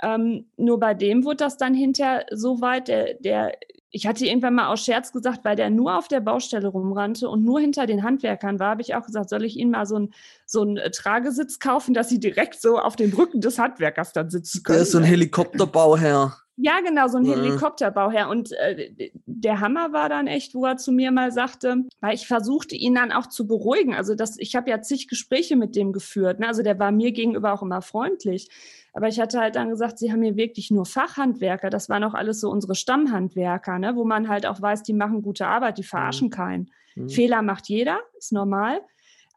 Ähm, 0.01 0.45
nur 0.57 0.79
bei 0.79 0.93
dem 0.93 1.25
wurde 1.25 1.37
das 1.37 1.57
dann 1.57 1.73
hinterher 1.73 2.25
so 2.31 2.61
weit, 2.61 2.87
der, 2.87 3.15
der, 3.15 3.53
ich 3.91 4.07
hatte 4.07 4.25
irgendwann 4.25 4.55
mal 4.55 4.67
aus 4.67 4.83
Scherz 4.83 5.11
gesagt, 5.11 5.43
weil 5.43 5.55
der 5.55 5.69
nur 5.69 5.97
auf 5.97 6.07
der 6.07 6.21
Baustelle 6.21 6.67
rumrannte 6.67 7.27
und 7.27 7.43
nur 7.43 7.59
hinter 7.59 7.85
den 7.85 8.03
Handwerkern 8.03 8.59
war, 8.59 8.71
habe 8.71 8.81
ich 8.81 8.95
auch 8.95 9.05
gesagt, 9.05 9.29
soll 9.29 9.43
ich 9.43 9.57
Ihnen 9.57 9.71
mal 9.71 9.85
so 9.85 9.95
einen 9.95 10.13
so 10.45 10.61
einen 10.61 10.77
Tragesitz 10.91 11.59
kaufen, 11.59 11.93
dass 11.93 12.09
Sie 12.09 12.19
direkt 12.19 12.61
so 12.61 12.77
auf 12.79 12.95
dem 12.95 13.11
Rücken 13.13 13.41
des 13.41 13.59
Handwerkers 13.59 14.13
dann 14.13 14.29
sitzen 14.29 14.63
können. 14.63 14.77
Der 14.77 14.83
ist 14.83 14.91
so 14.91 14.99
ein 14.99 15.03
Helikopterbauherr. 15.03 16.37
Ja, 16.61 16.81
genau, 16.81 17.07
so 17.07 17.17
ein 17.17 17.23
ja. 17.23 17.35
Helikopterbauherr. 17.35 18.27
Und 18.27 18.51
äh, 18.51 19.11
der 19.25 19.61
Hammer 19.61 19.93
war 19.93 20.09
dann 20.09 20.27
echt, 20.27 20.53
wo 20.53 20.65
er 20.65 20.75
zu 20.75 20.91
mir 20.91 21.09
mal 21.11 21.31
sagte, 21.31 21.85
weil 22.01 22.15
ich 22.15 22.27
versuchte, 22.27 22.75
ihn 22.75 22.95
dann 22.95 23.13
auch 23.13 23.27
zu 23.27 23.47
beruhigen. 23.47 23.95
Also 23.95 24.13
das, 24.13 24.37
ich 24.37 24.57
habe 24.57 24.69
ja 24.69 24.81
zig 24.81 25.07
Gespräche 25.07 25.55
mit 25.55 25.77
dem 25.77 25.93
geführt. 25.93 26.41
Ne? 26.41 26.47
Also 26.47 26.61
der 26.61 26.77
war 26.77 26.91
mir 26.91 27.13
gegenüber 27.13 27.53
auch 27.53 27.61
immer 27.61 27.81
freundlich. 27.81 28.49
Aber 28.91 29.07
ich 29.07 29.21
hatte 29.21 29.39
halt 29.39 29.55
dann 29.55 29.69
gesagt, 29.69 29.99
sie 29.99 30.11
haben 30.11 30.21
hier 30.21 30.35
wirklich 30.35 30.69
nur 30.69 30.85
Fachhandwerker. 30.85 31.69
Das 31.69 31.87
waren 31.87 32.03
auch 32.03 32.13
alles 32.13 32.41
so 32.41 32.49
unsere 32.49 32.75
Stammhandwerker, 32.75 33.79
ne? 33.79 33.95
wo 33.95 34.03
man 34.03 34.27
halt 34.27 34.45
auch 34.45 34.61
weiß, 34.61 34.83
die 34.83 34.93
machen 34.93 35.21
gute 35.21 35.47
Arbeit, 35.47 35.77
die 35.77 35.83
verarschen 35.83 36.27
mhm. 36.27 36.31
keinen. 36.31 36.71
Mhm. 36.95 37.07
Fehler 37.07 37.41
macht 37.41 37.69
jeder, 37.69 37.99
ist 38.17 38.33
normal 38.33 38.81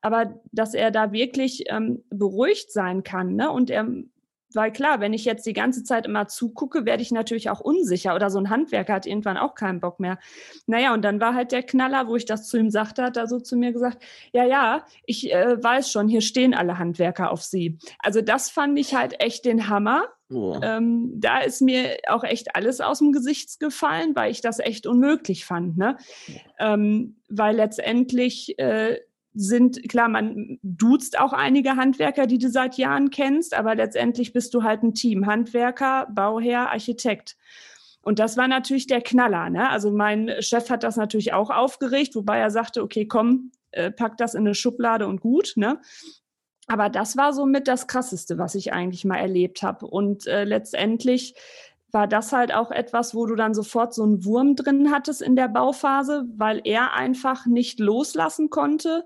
aber 0.04 0.40
dass 0.50 0.74
er 0.74 0.90
da 0.90 1.12
wirklich 1.12 1.62
ähm, 1.68 2.02
beruhigt 2.10 2.72
sein 2.72 3.04
kann. 3.04 3.36
Ne? 3.36 3.52
Und 3.52 3.70
er 3.70 3.86
weil 4.56 4.72
klar, 4.72 5.00
wenn 5.00 5.12
ich 5.12 5.24
jetzt 5.24 5.46
die 5.46 5.52
ganze 5.52 5.84
Zeit 5.84 6.06
immer 6.06 6.28
zugucke, 6.28 6.84
werde 6.86 7.02
ich 7.02 7.10
natürlich 7.10 7.50
auch 7.50 7.60
unsicher 7.60 8.14
oder 8.14 8.30
so 8.30 8.38
ein 8.38 8.50
Handwerker 8.50 8.94
hat 8.94 9.06
irgendwann 9.06 9.36
auch 9.36 9.54
keinen 9.54 9.80
Bock 9.80 10.00
mehr. 10.00 10.18
Naja, 10.66 10.94
und 10.94 11.02
dann 11.02 11.20
war 11.20 11.34
halt 11.34 11.52
der 11.52 11.62
Knaller, 11.62 12.08
wo 12.08 12.16
ich 12.16 12.24
das 12.24 12.48
zu 12.48 12.56
ihm 12.56 12.70
sagte, 12.70 13.02
hat 13.02 13.16
er 13.16 13.26
so 13.26 13.40
zu 13.40 13.56
mir 13.56 13.72
gesagt, 13.72 14.02
ja, 14.32 14.44
ja, 14.44 14.84
ich 15.04 15.32
äh, 15.32 15.62
weiß 15.62 15.90
schon, 15.90 16.08
hier 16.08 16.20
stehen 16.20 16.54
alle 16.54 16.78
Handwerker 16.78 17.30
auf 17.30 17.42
sie. 17.42 17.78
Also 17.98 18.20
das 18.20 18.50
fand 18.50 18.78
ich 18.78 18.94
halt 18.94 19.20
echt 19.20 19.44
den 19.44 19.68
Hammer. 19.68 20.08
Oh. 20.30 20.58
Ähm, 20.62 21.12
da 21.16 21.40
ist 21.40 21.60
mir 21.60 21.98
auch 22.08 22.24
echt 22.24 22.56
alles 22.56 22.80
aus 22.80 22.98
dem 22.98 23.12
Gesicht 23.12 23.60
gefallen, 23.60 24.12
weil 24.14 24.30
ich 24.30 24.40
das 24.40 24.58
echt 24.58 24.86
unmöglich 24.86 25.44
fand. 25.44 25.76
Ne? 25.76 25.96
Ähm, 26.58 27.16
weil 27.28 27.56
letztendlich 27.56 28.58
äh, 28.58 28.98
sind, 29.34 29.88
klar, 29.88 30.08
man 30.08 30.58
duzt 30.62 31.18
auch 31.18 31.32
einige 31.32 31.76
Handwerker, 31.76 32.26
die 32.26 32.38
du 32.38 32.50
seit 32.50 32.76
Jahren 32.76 33.10
kennst, 33.10 33.54
aber 33.54 33.74
letztendlich 33.74 34.32
bist 34.32 34.52
du 34.54 34.62
halt 34.62 34.82
ein 34.82 34.94
Team. 34.94 35.26
Handwerker, 35.26 36.06
Bauherr, 36.10 36.70
Architekt. 36.70 37.36
Und 38.02 38.18
das 38.18 38.36
war 38.36 38.48
natürlich 38.48 38.86
der 38.86 39.00
Knaller. 39.00 39.48
Ne? 39.48 39.70
Also 39.70 39.90
mein 39.90 40.30
Chef 40.40 40.68
hat 40.70 40.82
das 40.82 40.96
natürlich 40.96 41.32
auch 41.32 41.50
aufgeregt, 41.50 42.14
wobei 42.14 42.38
er 42.38 42.50
sagte, 42.50 42.82
okay, 42.82 43.06
komm, 43.06 43.52
äh, 43.70 43.90
pack 43.90 44.16
das 44.16 44.34
in 44.34 44.40
eine 44.40 44.54
Schublade 44.54 45.06
und 45.06 45.20
gut. 45.20 45.52
Ne? 45.56 45.80
Aber 46.66 46.88
das 46.88 47.16
war 47.16 47.32
somit 47.32 47.68
das 47.68 47.86
Krasseste, 47.86 48.38
was 48.38 48.54
ich 48.54 48.72
eigentlich 48.72 49.04
mal 49.04 49.18
erlebt 49.18 49.62
habe. 49.62 49.86
Und 49.86 50.26
äh, 50.26 50.44
letztendlich 50.44 51.34
war 51.92 52.08
das 52.08 52.32
halt 52.32 52.54
auch 52.54 52.70
etwas, 52.70 53.14
wo 53.14 53.26
du 53.26 53.34
dann 53.34 53.54
sofort 53.54 53.94
so 53.94 54.02
einen 54.02 54.24
Wurm 54.24 54.56
drin 54.56 54.90
hattest 54.90 55.20
in 55.20 55.36
der 55.36 55.48
Bauphase, 55.48 56.26
weil 56.36 56.62
er 56.64 56.94
einfach 56.94 57.46
nicht 57.46 57.78
loslassen 57.78 58.48
konnte 58.48 59.04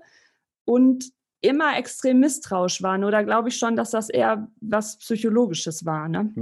und 0.65 1.11
immer 1.41 1.77
extrem 1.77 2.19
misstrauisch 2.19 2.81
waren. 2.81 3.03
Oder 3.03 3.23
glaube 3.23 3.49
ich 3.49 3.57
schon, 3.57 3.75
dass 3.75 3.91
das 3.91 4.09
eher 4.09 4.47
was 4.61 4.97
Psychologisches 4.97 5.85
war. 5.85 6.07
Ne? 6.07 6.33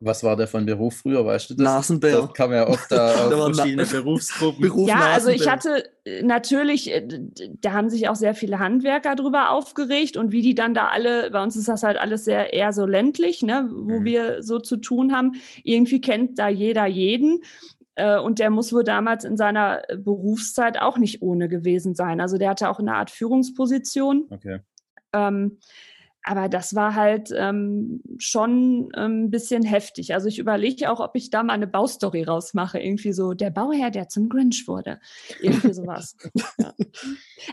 Was 0.00 0.22
war 0.22 0.36
der 0.36 0.46
von 0.46 0.66
Beruf 0.66 0.96
früher, 0.98 1.24
weißt 1.24 1.50
du 1.50 1.54
das? 1.54 1.64
Nasenbär. 1.64 2.20
Das 2.20 2.32
kam 2.34 2.52
ja 2.52 2.68
oft 2.68 2.92
da 2.92 3.26
auf 3.26 3.54
verschiedene 3.54 3.86
Berufsgruppen. 3.86 4.60
Beruf 4.60 4.86
ja, 4.86 5.00
also 5.00 5.30
ich 5.30 5.48
hatte 5.48 5.84
äh, 6.04 6.22
natürlich, 6.22 6.92
äh, 6.92 7.06
da 7.60 7.72
haben 7.72 7.88
sich 7.88 8.08
auch 8.08 8.14
sehr 8.14 8.34
viele 8.34 8.58
Handwerker 8.58 9.16
drüber 9.16 9.50
aufgeregt 9.50 10.18
und 10.18 10.30
wie 10.30 10.42
die 10.42 10.54
dann 10.54 10.74
da 10.74 10.88
alle, 10.88 11.30
bei 11.30 11.42
uns 11.42 11.56
ist 11.56 11.68
das 11.68 11.82
halt 11.82 11.96
alles 11.96 12.24
sehr 12.24 12.52
eher 12.52 12.74
so 12.74 12.84
ländlich, 12.84 13.42
ne, 13.42 13.70
wo 13.72 14.00
mhm. 14.00 14.04
wir 14.04 14.42
so 14.42 14.58
zu 14.58 14.76
tun 14.76 15.14
haben. 15.14 15.36
Irgendwie 15.62 16.02
kennt 16.02 16.38
da 16.38 16.48
jeder 16.48 16.84
jeden. 16.84 17.40
Äh, 17.94 18.18
und 18.18 18.40
der 18.40 18.50
muss 18.50 18.72
wohl 18.72 18.84
damals 18.84 19.24
in 19.24 19.38
seiner 19.38 19.82
Berufszeit 19.96 20.80
auch 20.80 20.98
nicht 20.98 21.22
ohne 21.22 21.48
gewesen 21.48 21.94
sein. 21.94 22.20
Also 22.20 22.36
der 22.36 22.50
hatte 22.50 22.68
auch 22.68 22.78
eine 22.78 22.94
Art 22.94 23.10
Führungsposition. 23.10 24.26
Okay. 24.28 24.58
Ähm, 25.14 25.58
aber 26.24 26.48
das 26.48 26.74
war 26.74 26.94
halt 26.94 27.30
ähm, 27.36 28.02
schon 28.18 28.88
ähm, 28.96 29.24
ein 29.24 29.30
bisschen 29.30 29.62
heftig. 29.62 30.14
Also 30.14 30.26
ich 30.26 30.38
überlege 30.38 30.90
auch, 30.90 31.00
ob 31.00 31.14
ich 31.16 31.28
da 31.28 31.42
mal 31.42 31.52
eine 31.52 31.66
Baustory 31.66 32.24
rausmache. 32.24 32.80
Irgendwie 32.80 33.12
so 33.12 33.34
der 33.34 33.50
Bauherr, 33.50 33.90
der 33.90 34.08
zum 34.08 34.30
Grinch 34.30 34.66
wurde. 34.66 35.00
Irgendwie 35.42 35.74
sowas. 35.74 36.16
ja. 36.58 36.72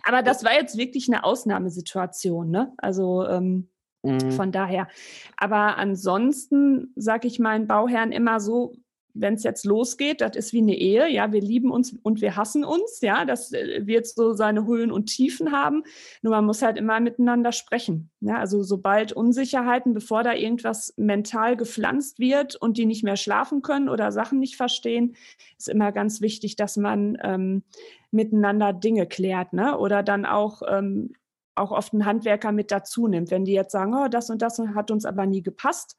Aber 0.04 0.24
das 0.24 0.46
war 0.46 0.54
jetzt 0.54 0.78
wirklich 0.78 1.10
eine 1.10 1.26
Ausnahmesituation. 1.26 2.50
Ne? 2.50 2.72
Also 2.78 3.28
ähm, 3.28 3.68
mhm. 4.04 4.32
von 4.32 4.54
daher. 4.54 4.88
Aber 5.36 5.78
ansonsten 5.78 6.94
sage 6.96 7.28
ich 7.28 7.40
meinen 7.40 7.68
Bauherren 7.68 8.14
immer 8.14 8.40
so, 8.40 8.74
wenn 9.14 9.36
es 9.36 9.44
jetzt 9.44 9.66
losgeht, 9.66 10.22
das 10.22 10.36
ist 10.36 10.54
wie 10.54 10.62
eine 10.62 10.76
Ehe, 10.76 11.10
ja, 11.10 11.32
wir 11.32 11.42
lieben 11.42 11.72
uns 11.72 11.96
und 12.04 12.22
wir 12.22 12.36
hassen 12.36 12.64
uns, 12.64 13.02
ja, 13.02 13.26
das 13.26 13.52
äh, 13.54 13.86
wird 13.86 14.08
so 14.08 14.34
seine 14.34 14.66
Höhen 14.66 14.92
und 14.92 15.08
Tiefen 15.08 15.52
haben. 15.52 15.84
Nur 16.22 16.32
man 16.32 16.46
muss 16.46 16.62
halt 16.62 16.78
immer 16.78 17.00
miteinander 17.00 17.52
sprechen. 17.52 18.10
Ja, 18.20 18.38
also 18.38 18.64
sobald 18.64 19.14
Unsicherheiten, 19.14 19.94
bevor 19.94 20.24
da 20.24 20.34
irgendwas 20.34 20.94
mental 20.98 21.58
gepflanzt 21.58 22.20
wird 22.20 22.56
und 22.56 22.78
die 22.78 22.86
nicht 22.86 23.04
mehr 23.04 23.18
schlafen 23.18 23.62
können 23.62 23.90
oder 23.90 24.12
Sachen 24.12 24.40
nicht 24.40 24.56
verstehen, 24.56 25.16
ist 25.58 25.70
immer 25.70 25.92
ganz 25.92 26.22
wichtig, 26.22 26.56
dass 26.56 26.78
man 26.78 27.18
ähm, 27.24 27.64
miteinander 28.12 28.74
Dinge 28.74 29.08
klärt, 29.08 29.54
ne? 29.54 29.78
Oder 29.78 30.04
dann 30.04 30.26
auch 30.26 30.62
ähm, 30.68 31.14
auch 31.56 31.72
oft 31.72 31.94
einen 31.94 32.06
Handwerker 32.06 32.52
mit 32.52 32.72
dazu 32.72 33.08
nimmt, 33.08 33.32
wenn 33.32 33.46
die 33.46 33.54
jetzt 33.54 33.72
sagen, 33.72 33.94
oh, 33.94 34.08
das 34.08 34.30
und 34.30 34.42
das 34.42 34.60
hat 34.60 34.92
uns 34.92 35.06
aber 35.06 35.26
nie 35.26 35.42
gepasst, 35.42 35.98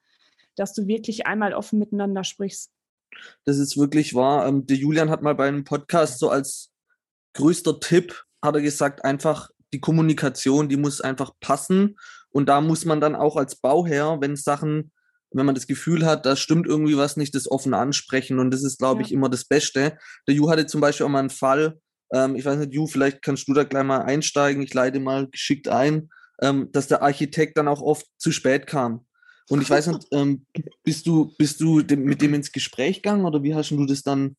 dass 0.57 0.75
du 0.75 0.87
wirklich 0.87 1.27
einmal 1.27 1.55
offen 1.55 1.79
miteinander 1.79 2.25
sprichst. 2.25 2.71
Das 3.45 3.59
ist 3.59 3.77
wirklich 3.77 4.15
wahr. 4.15 4.47
Ähm, 4.47 4.67
der 4.67 4.77
Julian 4.77 5.11
hat 5.11 5.23
mal 5.23 5.35
bei 5.35 5.49
einem 5.49 5.65
Podcast 5.65 6.19
so 6.19 6.31
als 6.31 6.71
größter 7.35 7.81
Tipp, 7.81 8.25
hat 8.43 8.55
er 8.55 8.63
gesagt, 8.63 9.05
einfach 9.05 9.51
die 9.73 9.81
Kommunikation, 9.81 10.69
die 10.69 10.77
muss 10.77 11.01
einfach 11.01 11.33
passen. 11.41 11.97
Und 12.31 12.49
da 12.49 12.61
muss 12.61 12.85
man 12.85 13.01
dann 13.01 13.15
auch 13.15 13.37
als 13.37 13.57
Bauherr, 13.57 14.19
wenn 14.21 14.37
Sachen, 14.37 14.93
wenn 15.31 15.47
man 15.47 15.55
das 15.55 15.67
Gefühl 15.67 16.05
hat, 16.05 16.27
da 16.27 16.37
stimmt 16.37 16.67
irgendwie 16.67 16.97
was 16.97 17.17
nicht, 17.17 17.35
das 17.35 17.51
offen 17.51 17.75
ansprechen. 17.75 18.39
Und 18.39 18.51
das 18.51 18.63
ist, 18.63 18.79
glaube 18.79 19.01
ja. 19.01 19.07
ich, 19.07 19.13
immer 19.13 19.29
das 19.29 19.45
Beste. 19.45 19.99
Der 20.27 20.35
Ju 20.35 20.51
hatte 20.51 20.67
zum 20.67 20.81
Beispiel 20.81 21.07
auch 21.07 21.11
mal 21.11 21.21
einen 21.21 21.31
Fall, 21.31 21.79
ähm, 22.13 22.37
ich 22.37 22.45
weiß 22.45 22.59
nicht, 22.59 22.75
Ju, 22.75 22.87
vielleicht 22.87 23.23
kannst 23.23 23.49
du 23.49 23.55
da 23.55 23.65
gleich 23.65 23.85
mal 23.85 24.03
einsteigen, 24.03 24.63
ich 24.63 24.75
leite 24.75 25.01
mal 25.01 25.29
geschickt 25.29 25.69
ein, 25.69 26.11
ähm, 26.41 26.71
dass 26.73 26.89
der 26.89 27.03
Architekt 27.03 27.57
dann 27.57 27.69
auch 27.69 27.81
oft 27.81 28.07
zu 28.19 28.31
spät 28.31 28.67
kam. 28.67 29.07
Und 29.49 29.63
ich 29.63 29.71
weiß 29.71 29.89
nicht, 29.89 30.07
ähm, 30.13 30.47
bist 30.83 31.07
du, 31.07 31.35
bist 31.37 31.61
du 31.61 31.83
dem, 31.83 32.05
mit 32.05 32.23
dem 32.23 32.35
ins 32.35 32.53
Gespräch 32.53 33.03
gegangen 33.03 33.25
oder 33.25 33.43
wie 33.43 33.55
hast 33.55 33.71
du 33.71 33.85
das 33.87 34.03
dann 34.03 34.37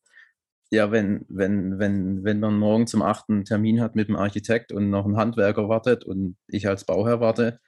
Ja, 0.72 0.92
wenn, 0.92 1.26
wenn, 1.30 1.78
wenn, 1.80 2.24
wenn 2.24 2.40
man 2.40 2.58
morgen 2.58 2.88
zum 2.88 3.02
achten 3.02 3.46
Termin 3.46 3.82
hat 3.82 3.96
mit 3.96 4.08
dem 4.08 4.16
Architekt 4.16 4.72
und 4.72 4.90
noch 4.90 5.06
ein 5.06 5.18
Handwerker 5.18 5.70
wartet 5.70 6.04
und 6.04 6.38
ich 6.48 6.68
als 6.68 6.86
Bauherr 6.86 7.20
warte 7.20 7.60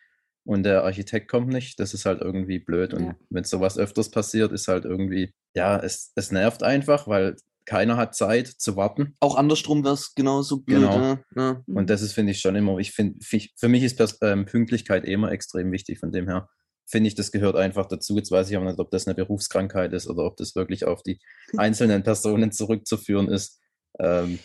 und 0.44 0.64
der 0.64 0.84
Architekt 0.84 1.30
kommt 1.30 1.50
nicht, 1.50 1.80
das 1.80 1.94
ist 1.94 2.06
halt 2.06 2.22
irgendwie 2.22 2.60
blöd. 2.60 2.94
Und 2.94 3.04
Ja. 3.06 3.16
wenn 3.30 3.44
sowas 3.44 3.78
öfters 3.78 4.12
passiert, 4.12 4.52
ist 4.52 4.68
halt 4.68 4.86
irgendwie, 4.86 5.34
ja, 5.56 5.78
es, 5.78 6.12
es 6.16 6.32
nervt 6.32 6.64
einfach, 6.64 7.08
weil 7.08 7.36
keiner 7.66 7.98
hat 7.98 8.16
Zeit 8.16 8.48
zu 8.48 8.76
warten. 8.76 9.16
Auch 9.20 9.36
andersrum 9.36 9.84
wäre 9.84 9.96
es 9.96 10.14
genauso 10.14 10.60
blöd. 10.62 10.82
Genau. 10.82 11.00
Ja, 11.00 11.20
ja. 11.36 11.64
Mhm. 11.66 11.78
Und 11.78 11.90
das 11.90 12.02
ist, 12.02 12.14
finde 12.14 12.32
ich, 12.32 12.40
schon 12.40 12.56
immer, 12.56 12.78
ich 12.78 12.92
finde, 12.92 13.18
für 13.22 13.68
mich 13.68 13.84
ist 13.84 14.00
ähm, 14.22 14.46
Pünktlichkeit 14.46 15.06
eh 15.06 15.14
immer 15.14 15.32
extrem 15.32 15.72
wichtig. 15.72 16.00
Von 16.00 16.12
dem 16.12 16.28
her 16.28 16.48
finde 16.86 17.08
ich, 17.08 17.16
das 17.16 17.32
gehört 17.32 17.56
einfach 17.56 17.88
dazu. 17.88 18.16
Jetzt 18.18 18.32
weiß 18.32 18.50
ich 18.50 18.56
aber 18.56 18.66
nicht, 18.66 18.80
ob 18.80 18.92
das 18.92 19.08
eine 19.08 19.16
Berufskrankheit 19.16 19.94
ist 19.94 20.08
oder 20.08 20.24
ob 20.26 20.38
das 20.38 20.56
wirklich 20.56 20.86
auf 20.86 21.04
die 21.04 21.20
einzelnen 21.58 22.04
Personen 22.04 22.52
zurückzuführen 22.52 23.30
ist. 23.30 23.60
Ähm, 24.00 24.40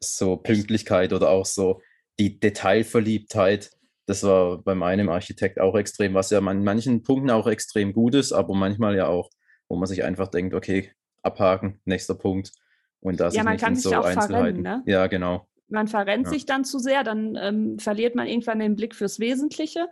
so 0.00 0.36
Pünktlichkeit 0.36 1.12
oder 1.12 1.30
auch 1.30 1.46
so 1.46 1.80
die 2.18 2.38
Detailverliebtheit. 2.38 3.70
Das 4.06 4.22
war 4.22 4.58
bei 4.62 4.74
meinem 4.74 5.08
Architekt 5.08 5.58
auch 5.58 5.74
extrem, 5.76 6.14
was 6.14 6.30
ja 6.30 6.38
an 6.38 6.64
manchen 6.64 7.02
Punkten 7.02 7.30
auch 7.30 7.46
extrem 7.46 7.92
gut 7.92 8.14
ist, 8.14 8.32
aber 8.32 8.54
manchmal 8.54 8.96
ja 8.96 9.08
auch, 9.08 9.30
wo 9.68 9.76
man 9.76 9.86
sich 9.86 10.04
einfach 10.04 10.28
denkt, 10.28 10.54
okay, 10.54 10.92
abhaken, 11.22 11.80
nächster 11.84 12.14
Punkt. 12.14 12.52
Und 13.00 13.20
da 13.20 13.30
Ja, 13.30 13.42
man 13.42 13.54
nicht 13.54 13.64
kann 13.64 13.74
sich 13.74 13.84
so 13.84 13.90
auch 13.90 14.02
verrennen, 14.02 14.20
Einzelheiten. 14.20 14.62
ne? 14.62 14.82
Ja, 14.86 15.06
genau. 15.08 15.46
man 15.68 15.88
verrennt 15.88 16.26
Ja. 16.26 16.32
sich 16.32 16.46
dann 16.46 16.64
zu 16.64 16.78
sehr, 16.78 17.02
dann 17.02 17.36
ähm, 17.40 17.78
verliert 17.78 18.14
man 18.14 18.26
irgendwann 18.28 18.60
den 18.60 18.76
Blick 18.76 18.94
fürs 18.94 19.18
Wesentliche. 19.18 19.88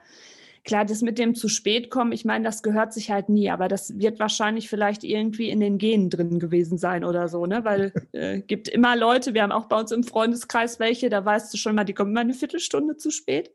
Klar, 0.65 0.87
das 0.87 1.03
mit 1.03 1.19
dem 1.19 1.35
zu 1.35 1.49
spät 1.49 1.91
kommen, 1.91 2.13
ich 2.13 2.25
meine, 2.25 2.45
das 2.45 2.63
gehört 2.63 2.95
sich 2.95 3.11
halt 3.11 3.29
nie, 3.29 3.51
aber 3.51 3.69
das 3.69 3.99
wird 3.99 4.19
wahrscheinlich 4.19 4.69
vielleicht 4.71 5.05
irgendwie 5.05 5.51
in 5.51 5.61
den 5.61 5.77
Genen 5.77 6.09
drin 6.09 6.39
gewesen 6.39 6.79
sein 6.79 7.05
oder 7.05 7.29
so, 7.29 7.45
ne? 7.45 7.65
Weil 7.65 7.93
äh, 8.13 8.41
gibt 8.41 8.69
immer 8.69 8.97
Leute, 8.97 9.35
wir 9.35 9.43
haben 9.43 9.53
auch 9.53 9.67
bei 9.67 9.79
uns 9.79 9.93
im 9.93 10.05
Freundeskreis 10.05 10.81
welche, 10.81 11.11
da 11.11 11.25
weißt 11.25 11.53
du 11.53 11.59
schon 11.59 11.75
mal, 11.75 11.85
die 11.85 11.93
kommen 11.93 12.13
immer 12.13 12.21
eine 12.23 12.35
Viertelstunde 12.35 12.97
zu 12.97 13.11
spät. 13.11 13.53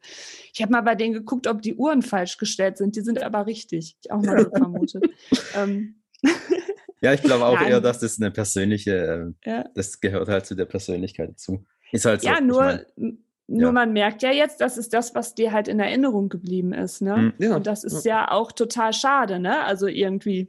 Ich 0.54 0.62
habe 0.62 0.72
mal 0.72 0.82
bei 0.82 0.96
denen 0.96 1.14
geguckt, 1.14 1.48
ob 1.48 1.62
die 1.62 1.76
Uhren 1.76 2.04
falsch 2.04 2.38
gestellt 2.38 2.78
sind. 2.78 2.96
Die 2.96 3.02
sind 3.02 3.22
aber 3.24 3.48
richtig. 3.48 3.98
Ich 4.02 4.12
auch 4.12 4.22
mal 4.22 4.44
so 4.44 4.50
vermutet. 4.56 5.06
ähm, 5.56 5.96
Ja, 7.02 7.14
ich 7.14 7.22
glaube 7.22 7.46
auch 7.46 7.56
Nein. 7.56 7.70
eher, 7.72 7.82
dass 7.82 8.00
das 8.00 8.20
eine 8.20 8.30
persönliche, 8.30 9.34
äh, 9.46 9.50
ja. 9.50 9.66
das 9.74 10.02
gehört 10.02 10.28
halt 10.28 10.46
zu 10.46 10.54
der 10.56 10.66
Persönlichkeit 10.66 11.30
dazu. 11.30 11.64
Ist 11.92 12.06
halt 12.06 12.22
so. 12.22 12.28
Ja, 12.28 12.36
ich 12.40 12.46
nur, 12.46 12.62
mein, 12.64 12.86
n- 12.98 13.24
nur 13.50 13.70
ja. 13.70 13.72
man 13.72 13.94
merkt 13.94 14.22
ja 14.22 14.32
jetzt, 14.32 14.62
das 14.62 14.78
ist 14.78 14.94
das, 14.94 15.16
was 15.16 15.34
dir 15.34 15.52
halt 15.52 15.68
in 15.68 15.80
Erinnerung 15.80 16.30
geblieben 16.30 16.72
ist. 16.72 17.02
Ne? 17.02 17.18
Mhm. 17.18 17.34
Ja, 17.40 17.56
Und 17.56 17.68
das 17.68 17.84
ist 17.84 18.06
ja. 18.06 18.30
auch 18.32 18.52
total 18.52 18.94
schade, 18.94 19.40
ne? 19.40 19.64
Also 19.64 19.88
irgendwie. 19.88 20.48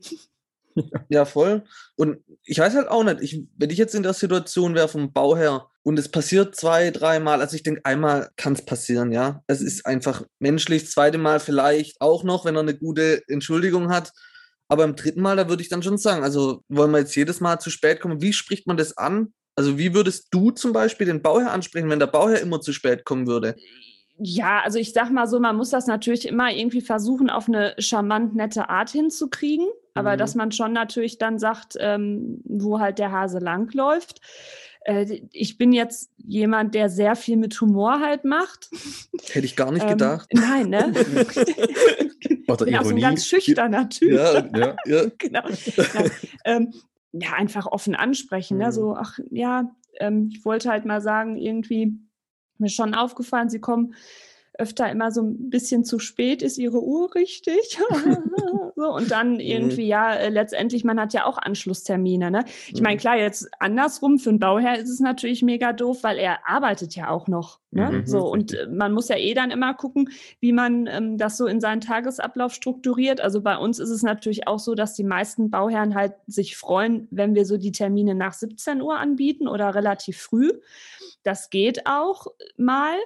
Ja, 1.09 1.25
voll. 1.25 1.65
Und 1.97 2.19
ich 2.45 2.59
weiß 2.59 2.75
halt 2.75 2.89
auch 2.89 3.03
nicht, 3.03 3.21
ich, 3.21 3.43
wenn 3.57 3.71
ich 3.71 3.79
jetzt 3.79 3.95
in 3.95 4.05
der 4.05 4.13
Situation 4.13 4.75
wäre 4.75 4.89
vom 4.89 5.13
Bauherr 5.13 5.69
und 5.83 5.99
es 5.99 6.09
passiert 6.09 6.55
zwei, 6.55 6.91
dreimal, 6.91 7.41
also 7.41 7.57
ich 7.57 7.65
denke, 7.65 7.81
einmal 7.85 8.31
kann 8.37 8.53
es 8.53 8.65
passieren, 8.65 9.11
ja. 9.11 9.43
Es 9.49 9.61
ist 9.61 9.85
einfach 9.85 10.23
menschlich, 10.39 10.85
das 10.85 10.93
zweite 10.93 11.19
Mal 11.19 11.41
vielleicht 11.41 12.01
auch 12.01 12.23
noch, 12.23 12.45
wenn 12.45 12.55
er 12.55 12.61
eine 12.61 12.77
gute 12.77 13.23
Entschuldigung 13.29 13.91
hat. 13.91 14.13
Aber 14.69 14.85
im 14.85 14.95
dritten 14.95 15.21
Mal, 15.21 15.37
da 15.37 15.49
würde 15.49 15.63
ich 15.63 15.69
dann 15.69 15.83
schon 15.83 15.99
sagen, 15.99 16.23
also 16.23 16.63
wollen 16.69 16.93
wir 16.93 17.01
jetzt 17.01 17.17
jedes 17.17 17.41
Mal 17.41 17.59
zu 17.59 17.71
spät 17.71 18.01
kommen? 18.01 18.23
Wie 18.23 18.33
spricht 18.33 18.69
man 18.69 18.77
das 18.77 18.97
an? 18.97 19.33
Also 19.57 19.79
wie 19.79 19.95
würdest 19.95 20.29
du 20.31 20.51
zum 20.51 20.73
Beispiel 20.73 21.07
den 21.07 21.23
Bauherr 21.23 21.53
ansprechen, 21.53 21.91
wenn 21.91 21.99
der 21.99 22.07
Bauherr 22.07 22.41
immer 22.41 22.61
zu 22.61 22.73
spät 22.73 23.05
kommen 23.05 23.27
würde? 23.27 23.57
Ja, 24.23 24.61
also 24.63 24.79
ich 24.79 24.93
sag 24.93 25.11
mal 25.11 25.27
so, 25.27 25.41
man 25.41 25.57
muss 25.57 25.71
das 25.71 25.87
natürlich 25.87 26.29
immer 26.29 26.51
irgendwie 26.53 26.83
versuchen, 26.83 27.31
auf 27.31 27.49
eine 27.49 27.75
charmant 27.79 28.35
nette 28.37 28.69
Art 28.69 28.91
hinzukriegen. 28.91 29.67
Aber 29.95 30.13
Mhm. 30.15 30.19
dass 30.19 30.35
man 30.35 30.53
schon 30.53 30.73
natürlich 30.73 31.19
dann 31.19 31.39
sagt, 31.39 31.75
ähm, 31.81 32.41
wo 32.45 32.79
halt 32.81 32.99
der 32.99 33.11
Hase 33.13 33.39
langläuft. 33.39 34.21
Äh, 34.85 35.23
ich 35.33 35.59
bin 35.59 35.73
jetzt 35.73 36.11
jemand, 36.19 36.75
der 36.75 36.89
sehr 36.89 37.17
viel 37.17 37.37
mit 37.37 37.61
Humor 37.61 38.01
halt 38.01 38.25
macht. 38.25 38.69
Hätte 39.31 39.47
ich 39.47 39.57
gar 39.57 39.73
nicht 39.73 39.83
Ähm, 39.83 39.91
gedacht. 39.91 40.29
Nein, 40.33 40.69
ne? 40.71 40.93
Oder 42.49 42.65
bin 42.65 42.77
auch 42.77 42.83
so 42.85 42.91
ein 42.91 42.97
Ironie. 42.97 43.01
ganz 43.03 43.27
schüchterner 43.27 43.89
Typ. 43.89 44.13
Ja, 44.13 44.47
ja. 44.57 44.77
ja. 44.87 45.05
genau. 45.19 45.43
Ja, 45.77 46.05
ähm, 46.45 46.73
ja, 47.13 47.33
einfach 47.33 47.67
offen 47.67 47.95
ansprechen. 47.95 48.57
Mhm. 48.57 48.63
Ne? 48.65 48.73
So, 48.73 48.97
ach 48.97 49.19
ja, 49.31 49.71
ähm, 49.99 50.29
ich 50.33 50.45
wollte 50.45 50.71
halt 50.71 50.85
mal 50.85 51.01
sagen, 51.01 51.37
irgendwie 51.37 51.99
mir 52.59 52.67
ist 52.67 52.75
schon 52.75 52.95
aufgefallen, 52.95 53.49
sie 53.49 53.61
kommen 53.61 53.95
öfter 54.61 54.91
immer 54.91 55.11
so 55.11 55.23
ein 55.23 55.51
bisschen 55.51 55.85
zu 55.85 55.99
spät. 55.99 56.43
Ist 56.43 56.59
ihre 56.59 56.83
Uhr 56.83 57.15
richtig? 57.15 57.79
so, 58.77 58.95
und 58.95 59.11
dann 59.11 59.41
irgendwie, 59.41 59.87
ja, 59.87 60.15
äh, 60.15 60.29
letztendlich, 60.29 60.85
man 60.85 61.01
hat 61.01 61.13
ja 61.13 61.25
auch 61.25 61.39
Anschlusstermine. 61.39 62.31
Ne? 62.31 62.45
Ich 62.69 62.81
meine, 62.81 62.97
Mhm. 62.97 63.01
klar, 63.01 63.17
jetzt 63.17 63.49
andersrum, 63.59 64.19
für 64.19 64.31
einen 64.31 64.39
Bauherr 64.39 64.79
ist 64.79 64.91
es 64.91 65.01
natürlich 65.01 65.43
mega 65.43 65.73
doof, 65.73 66.03
weil 66.03 66.19
er 66.19 66.49
arbeitet 66.49 66.95
ja 66.95 67.09
auch 67.09 67.27
noch. 67.27 67.61
Ne? 67.73 67.91
Mhm, 67.91 68.07
so, 68.07 68.27
und 68.29 68.53
äh, 68.53 68.67
man 68.67 68.93
muss 68.93 69.09
ja 69.09 69.17
eh 69.17 69.33
dann 69.33 69.51
immer 69.51 69.75
gucken, 69.75 70.11
wie 70.41 70.53
man 70.53 70.87
ähm, 70.87 71.19
das 71.19 71.37
so 71.37 71.47
in 71.47 71.61
seinen 71.61 71.81
Tagesablauf 71.81 72.53
strukturiert. 72.53 73.21
Also 73.21 73.41
bei 73.43 73.57
uns 73.57 73.79
ist 73.79 73.91
es 73.91 74.03
natürlich 74.03 74.49
auch 74.49 74.59
so, 74.59 74.75
dass 74.75 74.95
die 74.95 75.05
meisten 75.05 75.51
Bauherren 75.51 75.95
halt 75.95 76.15
sich 76.27 76.57
freuen, 76.57 77.07
wenn 77.11 77.35
wir 77.35 77.45
so 77.45 77.57
die 77.57 77.73
Termine 77.73 78.15
nach 78.15 78.33
17 78.33 78.83
Uhr 78.83 78.99
anbieten 78.99 79.47
oder 79.47 79.75
relativ 79.75 80.19
früh. 80.19 80.51
Das 81.23 81.51
geht 81.51 81.87
auch 81.87 82.27
mal. 82.57 82.97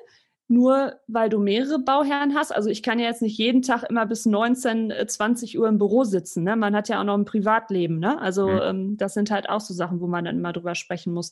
Nur 0.47 1.01
weil 1.07 1.31
du 1.31 1.39
mehrere 1.39 1.79
Bauherren 1.79 2.35
hast. 2.35 2.55
Also 2.55 2.69
ich 2.69 2.83
kann 2.83 2.99
ja 2.99 3.07
jetzt 3.07 3.23
nicht 3.23 3.39
jeden 3.39 3.63
Tag 3.63 3.85
immer 3.89 4.05
bis 4.05 4.27
19, 4.27 4.91
äh, 4.91 5.07
20 5.07 5.59
Uhr 5.59 5.67
im 5.69 5.79
Büro 5.79 6.05
sitzen. 6.05 6.45
Ne? 6.45 6.55
Man 6.55 6.77
hat 6.77 6.89
ja 6.91 7.01
auch 7.01 7.05
noch 7.05 7.17
ein 7.17 7.25
Privatleben. 7.25 7.99
Ne? 7.99 8.21
Also 8.21 8.49
Mhm. 8.49 8.61
ähm, 8.63 8.97
das 8.99 9.15
sind 9.15 9.31
halt 9.31 9.49
auch 9.49 9.61
so 9.61 9.73
Sachen, 9.73 10.01
wo 10.01 10.07
man 10.07 10.27
dann 10.27 10.37
immer 10.37 10.53
drüber 10.53 10.75
sprechen 10.75 11.15
muss. 11.15 11.31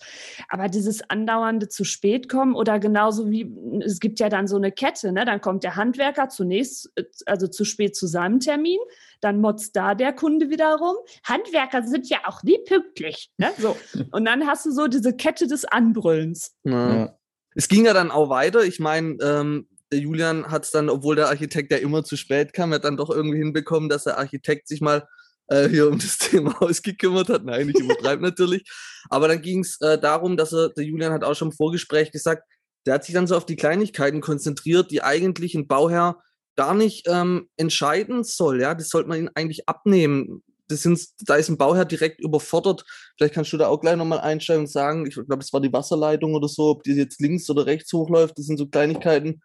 Aber 0.48 0.68
dieses 0.68 1.08
andauernde 1.10 1.68
zu 1.68 1.84
spät 1.84 2.30
kommen 2.30 2.54
oder 2.54 2.78
genauso 2.78 3.30
wie, 3.30 3.54
es 3.84 4.00
gibt 4.00 4.18
ja 4.18 4.30
dann 4.30 4.46
so 4.46 4.56
eine 4.56 4.72
Kette, 4.72 5.12
ne? 5.12 5.26
dann 5.26 5.42
kommt 5.42 5.62
der 5.62 5.76
Handwerker 5.76 6.30
zunächst, 6.30 6.90
äh, 6.96 7.04
also 7.26 7.48
zu 7.48 7.64
spät 7.66 7.94
zu 7.94 8.06
seinem 8.06 8.40
Termin, 8.40 8.78
dann 9.20 9.40
motzt 9.42 9.76
da 9.76 9.94
der 9.94 10.14
Kunde 10.14 10.48
wieder 10.48 10.74
rum. 10.76 10.96
Handwerker 11.24 11.82
sind 11.82 12.08
ja 12.08 12.18
auch 12.24 12.42
nie 12.42 12.58
pünktlich. 12.66 13.30
Ne? 13.36 13.50
So. 13.58 13.76
Und 14.10 14.24
dann 14.24 14.46
hast 14.46 14.64
du 14.64 14.70
so 14.70 14.88
diese 14.88 15.14
Kette 15.14 15.46
des 15.46 15.66
Anbrüllens. 15.66 16.56
Ja. 16.64 17.14
Es 17.54 17.68
ging 17.68 17.86
ja 17.86 17.92
dann 17.92 18.10
auch 18.10 18.28
weiter. 18.28 18.64
Ich 18.64 18.80
meine, 18.80 19.16
ähm, 19.22 19.68
der 19.92 20.00
Julian 20.00 20.50
hat 20.50 20.64
es 20.64 20.70
dann, 20.70 20.88
obwohl 20.88 21.16
der 21.16 21.28
Architekt 21.28 21.70
ja 21.70 21.78
immer 21.78 22.02
zu 22.02 22.16
spät 22.16 22.52
kam, 22.52 22.72
hat 22.72 22.84
dann 22.84 22.96
doch 22.96 23.10
irgendwie 23.10 23.38
hinbekommen, 23.38 23.88
dass 23.88 24.04
der 24.04 24.18
Architekt 24.18 24.68
sich 24.68 24.80
mal 24.80 25.06
äh, 25.48 25.68
hier 25.68 25.88
um 25.88 25.98
das 25.98 26.18
Thema 26.18 26.58
Haus 26.60 26.82
gekümmert 26.82 27.28
hat. 27.28 27.44
Nein, 27.44 27.68
ich 27.68 27.78
übertreibe 27.78 28.22
natürlich. 28.26 28.64
Aber 29.10 29.28
dann 29.28 29.42
ging 29.42 29.60
es 29.60 29.80
äh, 29.80 29.98
darum, 29.98 30.36
dass 30.36 30.52
er, 30.52 30.70
der 30.70 30.84
Julian 30.84 31.12
hat 31.12 31.24
auch 31.24 31.34
schon 31.34 31.48
im 31.48 31.56
Vorgespräch 31.56 32.10
gesagt, 32.10 32.44
der 32.86 32.94
hat 32.94 33.04
sich 33.04 33.14
dann 33.14 33.26
so 33.26 33.36
auf 33.36 33.46
die 33.46 33.56
Kleinigkeiten 33.56 34.20
konzentriert, 34.20 34.90
die 34.90 35.02
eigentlich 35.02 35.54
ein 35.54 35.68
Bauherr 35.68 36.18
gar 36.56 36.74
nicht 36.74 37.06
ähm, 37.08 37.48
entscheiden 37.56 38.24
soll. 38.24 38.60
Ja, 38.60 38.74
das 38.74 38.88
sollte 38.88 39.08
man 39.08 39.18
ihn 39.18 39.30
eigentlich 39.34 39.68
abnehmen. 39.68 40.42
Das 40.72 40.82
sind, 40.82 41.00
da 41.20 41.36
ist 41.36 41.48
ein 41.48 41.58
Bauherr 41.58 41.84
direkt 41.84 42.20
überfordert. 42.20 42.84
Vielleicht 43.16 43.34
kannst 43.34 43.52
du 43.52 43.58
da 43.58 43.68
auch 43.68 43.80
gleich 43.80 43.96
nochmal 43.96 44.20
einsteigen 44.20 44.62
und 44.62 44.70
sagen, 44.70 45.06
ich 45.06 45.14
glaube, 45.14 45.38
es 45.38 45.52
war 45.52 45.60
die 45.60 45.72
Wasserleitung 45.72 46.34
oder 46.34 46.48
so, 46.48 46.70
ob 46.70 46.82
die 46.82 46.92
jetzt 46.92 47.20
links 47.20 47.48
oder 47.50 47.66
rechts 47.66 47.92
hochläuft. 47.92 48.38
Das 48.38 48.46
sind 48.46 48.58
so 48.58 48.66
Kleinigkeiten. 48.66 49.40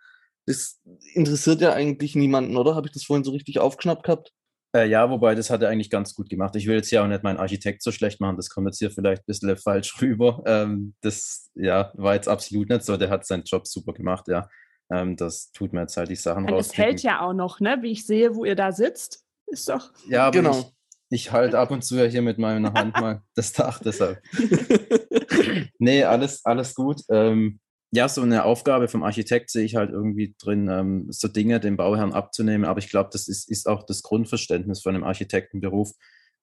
Das 0.46 0.80
interessiert 1.14 1.62
ja 1.62 1.74
eigentlich 1.74 2.16
niemanden, 2.16 2.56
oder? 2.58 2.76
Habe 2.76 2.88
ich 2.88 2.94
das 2.94 3.04
vorhin 3.04 3.24
so 3.24 3.32
richtig 3.32 3.60
aufgeschnappt 3.60 4.04
gehabt? 4.04 4.32
Äh, 4.76 4.88
ja, 4.88 5.10
wobei 5.10 5.34
das 5.36 5.50
hat 5.50 5.62
er 5.62 5.70
eigentlich 5.70 5.90
ganz 5.90 6.14
gut 6.14 6.30
gemacht. 6.30 6.56
Ich 6.56 6.68
will 6.68 6.76
jetzt 6.76 6.92
ja 6.92 7.04
auch 7.04 7.08
nicht 7.08 7.24
meinen 7.24 7.38
Architekt 7.38 7.82
so 7.82 7.92
schlecht 7.92 8.20
machen, 8.20 8.36
das 8.36 8.50
kommt 8.50 8.68
jetzt 8.68 8.80
hier 8.80 8.92
vielleicht 8.92 9.22
ein 9.24 9.28
bisschen 9.28 9.58
falsch 9.58 10.02
rüber. 10.02 10.44
Ähm, 10.46 10.94
das 11.02 11.50
ja, 11.56 11.92
war 11.96 12.16
jetzt 12.16 12.28
absolut 12.28 12.70
nicht 12.70 12.84
so. 12.84 12.98
Der 12.98 13.10
hat 13.10 13.26
seinen 13.26 13.44
Job 13.44 13.68
super 13.68 13.94
gemacht, 13.94 14.28
ja. 14.28 14.48
Ähm, 14.90 15.16
das 15.18 15.52
tut 15.52 15.74
mir 15.74 15.82
jetzt 15.82 15.98
halt 15.98 16.10
die 16.10 16.16
Sachen 16.16 16.46
Und 16.50 16.60
es 16.60 16.78
hält 16.78 17.02
ja 17.02 17.22
auch 17.22 17.34
noch, 17.34 17.60
ne? 17.60 17.80
Wie 17.82 17.92
ich 17.92 18.06
sehe, 18.06 18.36
wo 18.36 18.46
ihr 18.46 18.56
da 18.56 18.72
sitzt. 18.72 19.26
Ist 19.48 19.70
doch. 19.70 19.92
Ja, 20.08 20.28
aber 20.28 20.38
Genau. 20.38 20.60
ich, 20.60 20.66
ich 21.10 21.32
halte 21.32 21.60
ab 21.60 21.72
und 21.72 21.84
zu 21.84 21.96
ja 21.96 22.06
hier 22.06 22.22
mit 22.22 22.38
meiner 22.38 22.74
Hand 22.74 23.00
mal 23.00 23.22
das 23.36 23.54
Dach, 23.54 23.80
deshalb. 23.80 24.22
nee, 25.80 26.04
alles, 26.04 26.44
alles 26.46 26.76
gut. 26.76 27.02
Ähm, 27.10 27.60
ja, 27.92 28.10
so 28.10 28.22
eine 28.22 28.44
Aufgabe 28.44 28.90
vom 28.90 29.04
Architekt 29.04 29.50
sehe 29.50 29.64
ich 29.64 29.76
halt 29.76 29.92
irgendwie 29.92 30.36
drin, 30.38 30.68
ähm, 30.70 31.08
so 31.10 31.28
Dinge 31.30 31.60
dem 31.60 31.78
Bauherrn 31.78 32.14
abzunehmen. 32.14 32.66
Aber 32.66 32.80
ich 32.80 32.90
glaube, 32.90 33.10
das 33.14 33.28
ist, 33.28 33.50
ist 33.50 33.68
auch 33.68 33.84
das 33.84 34.04
Grundverständnis 34.04 34.82
von 34.82 34.94
einem 34.94 35.06
Architektenberuf, 35.06 35.92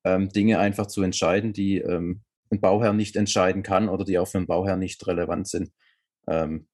ähm, 0.04 0.30
Dinge 0.30 0.58
einfach 0.58 0.86
zu 0.86 1.02
entscheiden, 1.02 1.52
die 1.52 1.78
ähm, 1.78 2.22
ein 2.50 2.60
Bauherr 2.60 2.94
nicht 2.94 3.16
entscheiden 3.16 3.62
kann 3.62 3.88
oder 3.88 4.04
die 4.04 4.18
auch 4.18 4.28
für 4.28 4.38
einen 4.38 4.46
Bauherr 4.46 4.76
nicht 4.76 5.06
relevant 5.06 5.48
sind. 5.48 5.70
Ähm, 6.26 6.66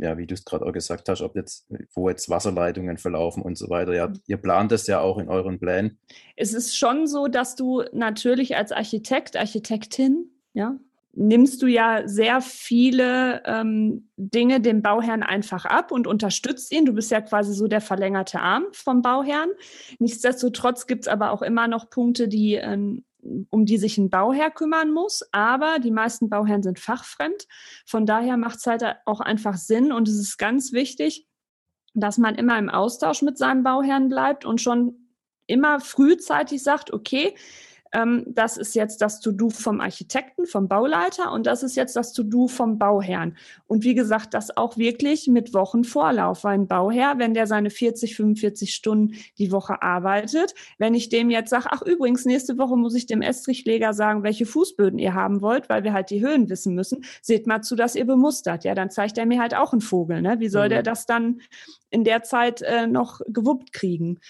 ja, 0.00 0.18
wie 0.18 0.26
du 0.26 0.34
es 0.34 0.44
gerade 0.44 0.66
auch 0.66 0.72
gesagt 0.72 1.08
hast, 1.08 1.20
ob 1.20 1.36
jetzt, 1.36 1.70
wo 1.94 2.08
jetzt 2.08 2.28
Wasserleitungen 2.30 2.98
verlaufen 2.98 3.42
und 3.42 3.56
so 3.56 3.68
weiter. 3.68 3.94
Ja, 3.94 4.12
ihr 4.26 4.36
plant 4.36 4.72
das 4.72 4.86
ja 4.86 5.00
auch 5.00 5.18
in 5.18 5.28
euren 5.28 5.58
Plänen. 5.58 5.98
Es 6.36 6.54
ist 6.54 6.76
schon 6.76 7.06
so, 7.06 7.28
dass 7.28 7.54
du 7.54 7.82
natürlich 7.92 8.56
als 8.56 8.72
Architekt, 8.72 9.36
Architektin, 9.36 10.30
ja, 10.52 10.76
nimmst 11.12 11.60
du 11.62 11.66
ja 11.66 12.06
sehr 12.06 12.40
viele 12.40 13.42
ähm, 13.44 14.08
Dinge 14.16 14.60
dem 14.60 14.80
Bauherrn 14.80 15.22
einfach 15.22 15.64
ab 15.64 15.90
und 15.90 16.06
unterstützt 16.06 16.72
ihn. 16.72 16.86
Du 16.86 16.92
bist 16.92 17.10
ja 17.10 17.20
quasi 17.20 17.52
so 17.52 17.66
der 17.66 17.80
verlängerte 17.80 18.40
Arm 18.40 18.64
vom 18.72 19.02
Bauherrn. 19.02 19.50
Nichtsdestotrotz 19.98 20.86
gibt 20.86 21.02
es 21.02 21.08
aber 21.08 21.32
auch 21.32 21.42
immer 21.42 21.68
noch 21.68 21.90
Punkte, 21.90 22.28
die 22.28 22.58
ein 22.58 23.04
um 23.50 23.64
die 23.66 23.78
sich 23.78 23.98
ein 23.98 24.10
Bauherr 24.10 24.50
kümmern 24.50 24.92
muss. 24.92 25.22
Aber 25.32 25.78
die 25.78 25.90
meisten 25.90 26.28
Bauherren 26.28 26.62
sind 26.62 26.78
fachfremd. 26.78 27.46
Von 27.86 28.06
daher 28.06 28.36
macht 28.36 28.58
es 28.58 28.66
halt 28.66 28.84
auch 29.06 29.20
einfach 29.20 29.56
Sinn 29.56 29.92
und 29.92 30.08
es 30.08 30.18
ist 30.18 30.38
ganz 30.38 30.72
wichtig, 30.72 31.26
dass 31.94 32.18
man 32.18 32.34
immer 32.34 32.58
im 32.58 32.68
Austausch 32.68 33.22
mit 33.22 33.38
seinem 33.38 33.62
Bauherrn 33.62 34.08
bleibt 34.08 34.44
und 34.44 34.60
schon 34.60 35.14
immer 35.46 35.80
frühzeitig 35.80 36.62
sagt, 36.62 36.92
okay, 36.92 37.34
ähm, 37.92 38.24
das 38.26 38.56
ist 38.56 38.74
jetzt 38.74 39.00
das 39.02 39.20
To-Do 39.20 39.50
vom 39.50 39.80
Architekten, 39.80 40.46
vom 40.46 40.68
Bauleiter 40.68 41.32
und 41.32 41.46
das 41.46 41.62
ist 41.62 41.76
jetzt 41.76 41.96
das 41.96 42.12
To-Do 42.12 42.48
vom 42.48 42.78
Bauherrn. 42.78 43.36
Und 43.66 43.84
wie 43.84 43.94
gesagt, 43.94 44.34
das 44.34 44.56
auch 44.56 44.76
wirklich 44.76 45.26
mit 45.26 45.54
Wochen 45.54 45.84
Vorlauf, 45.84 46.44
weil 46.44 46.54
ein 46.54 46.68
Bauherr, 46.68 47.18
wenn 47.18 47.34
der 47.34 47.46
seine 47.46 47.70
40, 47.70 48.16
45 48.16 48.74
Stunden 48.74 49.14
die 49.38 49.50
Woche 49.50 49.82
arbeitet, 49.82 50.54
wenn 50.78 50.94
ich 50.94 51.08
dem 51.08 51.30
jetzt 51.30 51.50
sage, 51.50 51.66
ach 51.70 51.82
übrigens, 51.82 52.24
nächste 52.24 52.58
Woche 52.58 52.76
muss 52.76 52.94
ich 52.94 53.06
dem 53.06 53.22
Estrichleger 53.22 53.92
sagen, 53.92 54.22
welche 54.22 54.46
Fußböden 54.46 54.98
ihr 54.98 55.14
haben 55.14 55.40
wollt, 55.40 55.68
weil 55.68 55.84
wir 55.84 55.92
halt 55.92 56.10
die 56.10 56.20
Höhen 56.20 56.48
wissen 56.48 56.74
müssen, 56.74 57.04
seht 57.22 57.46
mal 57.46 57.62
zu, 57.62 57.74
dass 57.74 57.96
ihr 57.96 58.06
bemustert. 58.06 58.64
Ja, 58.64 58.74
dann 58.74 58.90
zeigt 58.90 59.18
er 59.18 59.26
mir 59.26 59.40
halt 59.40 59.54
auch 59.54 59.72
einen 59.72 59.80
Vogel. 59.80 60.22
Ne? 60.22 60.36
Wie 60.38 60.48
soll 60.48 60.66
mhm. 60.66 60.70
der 60.70 60.82
das 60.82 61.06
dann 61.06 61.40
in 61.90 62.04
der 62.04 62.22
Zeit 62.22 62.62
äh, 62.62 62.86
noch 62.86 63.20
gewuppt 63.26 63.72
kriegen? 63.72 64.20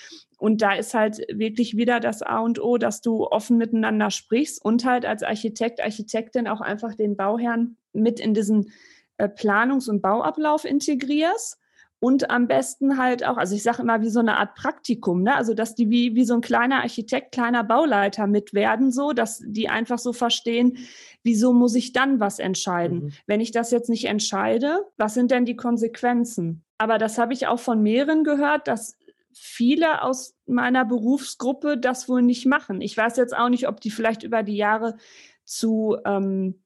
Und 0.41 0.63
da 0.63 0.73
ist 0.73 0.95
halt 0.95 1.19
wirklich 1.31 1.77
wieder 1.77 2.01
das 2.01 2.23
A 2.23 2.39
und 2.39 2.63
O, 2.63 2.79
dass 2.79 3.03
du 3.03 3.27
offen 3.27 3.59
miteinander 3.59 4.11
sprichst 4.11 4.65
und 4.65 4.87
halt 4.87 5.05
als 5.05 5.23
Architekt, 5.23 5.83
Architektin 5.83 6.49
auch 6.49 6.63
einfach 6.63 6.95
den 6.95 7.15
Bauherrn 7.15 7.77
mit 7.93 8.21
in 8.21 8.33
diesen 8.33 8.73
äh, 9.19 9.29
Planungs- 9.29 9.89
und 9.89 10.01
Bauablauf 10.01 10.65
integrierst. 10.65 11.59
Und 12.03 12.31
am 12.31 12.49
besten 12.49 12.97
halt 12.97 13.27
auch, 13.27 13.37
also 13.37 13.55
ich 13.55 13.63
sage 13.63 13.83
immer 13.83 14.01
wie 14.01 14.09
so 14.09 14.21
eine 14.21 14.39
Art 14.39 14.55
Praktikum, 14.55 15.23
ne? 15.23 15.35
Also 15.35 15.53
dass 15.53 15.75
die 15.75 15.91
wie, 15.91 16.15
wie 16.15 16.25
so 16.25 16.33
ein 16.33 16.41
kleiner 16.41 16.77
Architekt, 16.77 17.33
kleiner 17.33 17.63
Bauleiter 17.63 18.27
mit 18.27 18.55
werden, 18.55 18.91
so, 18.91 19.13
dass 19.13 19.43
die 19.45 19.69
einfach 19.69 19.99
so 19.99 20.15
verstehen, 20.15 20.79
wieso 21.23 21.53
muss 21.53 21.75
ich 21.75 21.93
dann 21.93 22.19
was 22.19 22.39
entscheiden? 22.39 23.05
Mhm. 23.05 23.13
Wenn 23.27 23.41
ich 23.43 23.51
das 23.53 23.71
jetzt 23.71 23.91
nicht 23.91 24.07
entscheide, 24.07 24.87
was 24.97 25.13
sind 25.13 25.31
denn 25.31 25.45
die 25.45 25.57
Konsequenzen? 25.57 26.65
Aber 26.79 26.97
das 26.97 27.19
habe 27.19 27.35
ich 27.35 27.47
auch 27.47 27.61
von 27.61 27.83
mehreren 27.83 28.25
gehört, 28.25 28.67
dass 28.67 28.97
viele 29.33 30.03
aus 30.03 30.35
meiner 30.47 30.85
Berufsgruppe 30.85 31.79
das 31.79 32.09
wohl 32.09 32.23
nicht 32.23 32.47
machen. 32.47 32.81
Ich 32.81 32.97
weiß 32.97 33.17
jetzt 33.17 33.37
auch 33.37 33.49
nicht, 33.49 33.69
ob 33.69 33.81
die 33.81 33.91
vielleicht 33.91 34.23
über 34.23 34.43
die 34.43 34.57
Jahre 34.57 34.97
zu, 35.45 35.97
ähm, 36.05 36.63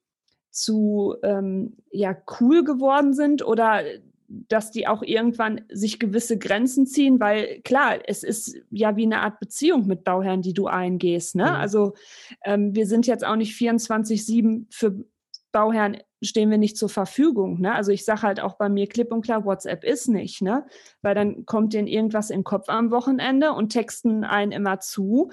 zu 0.51 1.17
ähm, 1.23 1.77
ja, 1.91 2.17
cool 2.41 2.65
geworden 2.65 3.13
sind 3.13 3.47
oder 3.47 3.83
dass 4.27 4.71
die 4.71 4.87
auch 4.87 5.03
irgendwann 5.03 5.63
sich 5.71 5.99
gewisse 5.99 6.39
Grenzen 6.39 6.87
ziehen, 6.87 7.21
weil 7.21 7.61
klar, 7.63 7.99
es 8.07 8.23
ist 8.23 8.57
ja 8.71 8.97
wie 8.97 9.05
eine 9.05 9.21
Art 9.21 9.39
Beziehung 9.39 9.87
mit 9.87 10.03
Bauherren, 10.05 10.43
die 10.43 10.55
du 10.55 10.67
eingehst. 10.67 11.35
Ne? 11.37 11.45
Mhm. 11.45 11.51
Also 11.51 11.95
ähm, 12.45 12.75
wir 12.75 12.87
sind 12.87 13.07
jetzt 13.07 13.25
auch 13.25 13.37
nicht 13.37 13.55
24-7 13.57 14.67
für 14.71 15.05
Bauherren 15.53 15.99
stehen 16.25 16.51
wir 16.51 16.59
nicht 16.59 16.77
zur 16.77 16.89
Verfügung. 16.89 17.61
Ne? 17.61 17.75
Also 17.75 17.93
ich 17.93 18.05
sage 18.05 18.23
halt 18.23 18.41
auch 18.41 18.57
bei 18.57 18.69
mir 18.69 18.89
klipp 18.89 19.13
und 19.13 19.23
klar, 19.23 19.45
WhatsApp 19.45 19.85
ist 19.85 20.09
nicht, 20.09 20.43
ne? 20.43 20.67
Weil 21.03 21.15
dann 21.15 21.47
kommt 21.47 21.73
denen 21.73 21.89
irgendwas 21.89 22.31
in 22.31 22.41
den 22.41 22.45
Kopf 22.45 22.69
am 22.69 22.91
Wochenende 22.91 23.53
und 23.53 23.71
texten 23.71 24.25
einen 24.25 24.53
immer 24.53 24.81
zu. 24.81 25.31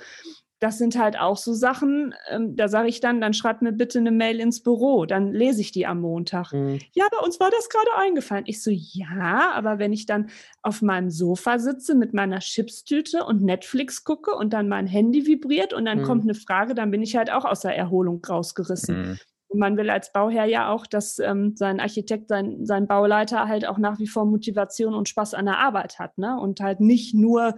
Das 0.59 0.77
sind 0.77 0.95
halt 0.95 1.19
auch 1.19 1.37
so 1.37 1.53
Sachen, 1.55 2.13
ähm, 2.29 2.55
da 2.55 2.67
sage 2.67 2.87
ich 2.87 2.99
dann, 2.99 3.19
dann 3.19 3.33
schreibt 3.33 3.63
mir 3.63 3.71
bitte 3.71 3.97
eine 3.97 4.11
Mail 4.11 4.39
ins 4.39 4.61
Büro, 4.61 5.07
dann 5.07 5.31
lese 5.31 5.59
ich 5.59 5.71
die 5.71 5.87
am 5.87 6.01
Montag. 6.01 6.53
Mhm. 6.53 6.77
Ja, 6.93 7.05
bei 7.09 7.25
uns 7.25 7.39
war 7.39 7.49
das 7.49 7.67
gerade 7.67 7.97
eingefallen. 7.97 8.43
Ich 8.45 8.61
so, 8.61 8.69
ja, 8.69 9.51
aber 9.55 9.79
wenn 9.79 9.91
ich 9.91 10.05
dann 10.05 10.29
auf 10.61 10.83
meinem 10.83 11.09
Sofa 11.09 11.57
sitze 11.57 11.95
mit 11.95 12.13
meiner 12.13 12.39
Chipstüte 12.39 13.25
und 13.25 13.41
Netflix 13.41 14.03
gucke 14.03 14.35
und 14.35 14.53
dann 14.53 14.67
mein 14.67 14.85
Handy 14.85 15.25
vibriert 15.25 15.73
und 15.73 15.85
dann 15.85 16.01
mhm. 16.01 16.03
kommt 16.03 16.23
eine 16.25 16.35
Frage, 16.35 16.75
dann 16.75 16.91
bin 16.91 17.01
ich 17.01 17.15
halt 17.15 17.31
auch 17.31 17.45
aus 17.45 17.61
der 17.61 17.75
Erholung 17.75 18.23
rausgerissen. 18.23 19.01
Mhm. 19.01 19.19
Und 19.51 19.59
man 19.59 19.75
will 19.75 19.89
als 19.89 20.13
Bauherr 20.13 20.45
ja 20.45 20.71
auch, 20.71 20.87
dass 20.87 21.19
ähm, 21.19 21.57
sein 21.57 21.81
Architekt, 21.81 22.29
sein, 22.29 22.65
sein 22.65 22.87
Bauleiter 22.87 23.49
halt 23.49 23.67
auch 23.67 23.77
nach 23.77 23.99
wie 23.99 24.07
vor 24.07 24.25
Motivation 24.25 24.93
und 24.93 25.09
Spaß 25.09 25.33
an 25.33 25.45
der 25.45 25.59
Arbeit 25.59 25.99
hat. 25.99 26.17
Ne? 26.17 26.39
Und 26.39 26.61
halt 26.61 26.79
nicht 26.79 27.13
nur 27.13 27.55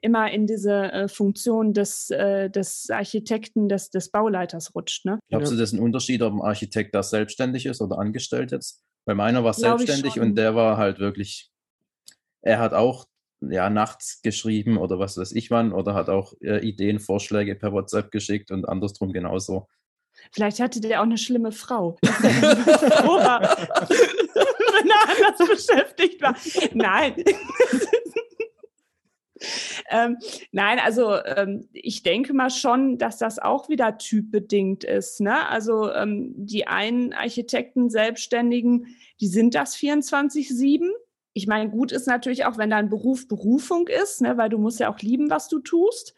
immer 0.00 0.30
in 0.30 0.46
diese 0.46 0.92
äh, 0.92 1.08
Funktion 1.08 1.72
des, 1.72 2.10
äh, 2.10 2.48
des 2.48 2.90
Architekten, 2.90 3.68
des, 3.68 3.90
des 3.90 4.12
Bauleiters 4.12 4.72
rutscht. 4.76 5.04
Ne? 5.04 5.18
Glaubst 5.30 5.50
du, 5.50 5.56
das 5.56 5.72
ist 5.72 5.78
ein 5.78 5.82
Unterschied, 5.82 6.22
ob 6.22 6.32
ein 6.32 6.42
Architekt 6.42 6.94
da 6.94 7.02
selbstständig 7.02 7.66
ist 7.66 7.80
oder 7.80 7.98
angestellt 7.98 8.52
jetzt? 8.52 8.84
Weil 9.04 9.16
meiner 9.16 9.42
war 9.42 9.52
Glaub 9.52 9.78
selbstständig 9.78 10.20
und 10.20 10.36
der 10.36 10.54
war 10.54 10.76
halt 10.76 11.00
wirklich, 11.00 11.50
er 12.42 12.60
hat 12.60 12.72
auch 12.72 13.06
ja, 13.40 13.68
nachts 13.68 14.22
geschrieben 14.22 14.76
oder 14.76 15.00
was 15.00 15.16
weiß 15.16 15.32
ich 15.32 15.50
wann 15.50 15.72
oder 15.72 15.94
hat 15.94 16.08
auch 16.08 16.34
äh, 16.40 16.64
Ideen, 16.64 17.00
Vorschläge 17.00 17.56
per 17.56 17.72
WhatsApp 17.72 18.12
geschickt 18.12 18.52
und 18.52 18.68
andersrum 18.68 19.12
genauso. 19.12 19.66
Vielleicht 20.30 20.60
hatte 20.60 20.80
der 20.80 21.00
auch 21.00 21.04
eine 21.04 21.18
schlimme 21.18 21.52
Frau. 21.52 21.98
wenn 24.82 24.90
er 24.90 25.26
anders 25.26 25.48
beschäftigt 25.48 26.22
war. 26.22 26.36
Nein. 26.74 27.14
ähm, 29.90 30.18
nein, 30.50 30.78
also 30.78 31.16
ähm, 31.24 31.68
ich 31.72 32.02
denke 32.02 32.32
mal 32.32 32.50
schon, 32.50 32.98
dass 32.98 33.18
das 33.18 33.38
auch 33.38 33.68
wieder 33.68 33.98
typbedingt 33.98 34.84
ist. 34.84 35.20
Ne? 35.20 35.48
Also 35.48 35.92
ähm, 35.92 36.32
die 36.36 36.66
einen 36.66 37.12
Architekten, 37.12 37.90
Selbstständigen, 37.90 38.96
die 39.20 39.28
sind 39.28 39.54
das 39.54 39.76
24-7. 39.76 40.88
Ich 41.34 41.46
meine, 41.46 41.70
gut 41.70 41.92
ist 41.92 42.06
natürlich 42.06 42.44
auch, 42.44 42.58
wenn 42.58 42.70
dein 42.70 42.90
Beruf 42.90 43.26
Berufung 43.26 43.88
ist, 43.88 44.20
ne? 44.20 44.36
weil 44.36 44.50
du 44.50 44.58
musst 44.58 44.80
ja 44.80 44.92
auch 44.92 44.98
lieben, 44.98 45.30
was 45.30 45.48
du 45.48 45.60
tust. 45.60 46.14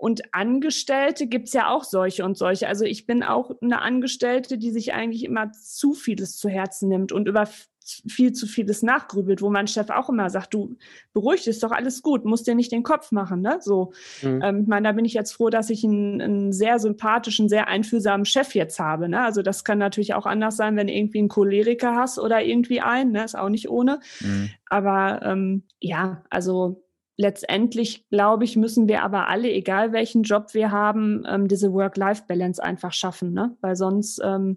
Und 0.00 0.32
Angestellte 0.32 1.26
gibt 1.26 1.48
es 1.48 1.52
ja 1.52 1.68
auch 1.68 1.84
solche 1.84 2.24
und 2.24 2.38
solche. 2.38 2.66
Also 2.66 2.86
ich 2.86 3.06
bin 3.06 3.22
auch 3.22 3.50
eine 3.60 3.82
Angestellte, 3.82 4.56
die 4.56 4.70
sich 4.70 4.94
eigentlich 4.94 5.24
immer 5.24 5.52
zu 5.52 5.92
vieles 5.92 6.38
zu 6.38 6.48
Herzen 6.48 6.88
nimmt 6.88 7.12
und 7.12 7.28
über 7.28 7.46
viel 7.84 8.32
zu 8.32 8.46
vieles 8.46 8.82
nachgrübelt, 8.82 9.42
wo 9.42 9.50
mein 9.50 9.66
Chef 9.66 9.90
auch 9.90 10.08
immer 10.08 10.30
sagt, 10.30 10.54
du 10.54 10.76
beruhig 11.12 11.40
dich, 11.40 11.48
ist 11.48 11.62
doch 11.62 11.72
alles 11.72 12.02
gut, 12.02 12.24
musst 12.24 12.46
dir 12.46 12.54
nicht 12.54 12.72
den 12.72 12.82
Kopf 12.82 13.12
machen, 13.12 13.42
ne? 13.42 13.58
So, 13.60 13.92
mhm. 14.22 14.40
ähm, 14.42 14.60
ich 14.62 14.68
meine, 14.68 14.88
da 14.88 14.92
bin 14.92 15.04
ich 15.04 15.12
jetzt 15.12 15.32
froh, 15.32 15.50
dass 15.50 15.68
ich 15.68 15.84
einen, 15.84 16.20
einen, 16.22 16.52
sehr 16.52 16.78
sympathischen, 16.78 17.48
sehr 17.48 17.68
einfühlsamen 17.68 18.24
Chef 18.24 18.54
jetzt 18.54 18.78
habe, 18.78 19.08
ne? 19.08 19.22
Also 19.22 19.42
das 19.42 19.64
kann 19.64 19.78
natürlich 19.78 20.14
auch 20.14 20.24
anders 20.24 20.56
sein, 20.56 20.76
wenn 20.76 20.86
du 20.86 20.94
irgendwie 20.94 21.18
einen 21.18 21.28
Choleriker 21.28 21.94
hast 21.94 22.18
oder 22.18 22.42
irgendwie 22.42 22.80
einen, 22.80 23.12
ne? 23.12 23.24
Ist 23.24 23.36
auch 23.36 23.50
nicht 23.50 23.68
ohne. 23.68 24.00
Mhm. 24.20 24.50
Aber 24.66 25.20
ähm, 25.24 25.64
ja, 25.78 26.22
also 26.30 26.82
letztendlich, 27.20 28.08
glaube 28.08 28.44
ich, 28.44 28.56
müssen 28.56 28.88
wir 28.88 29.02
aber 29.02 29.28
alle, 29.28 29.52
egal 29.52 29.92
welchen 29.92 30.22
Job 30.22 30.54
wir 30.54 30.70
haben, 30.70 31.24
ähm, 31.28 31.48
diese 31.48 31.72
Work-Life-Balance 31.72 32.62
einfach 32.62 32.94
schaffen, 32.94 33.34
ne? 33.34 33.56
Weil 33.60 33.76
sonst 33.76 34.20
ähm, 34.24 34.56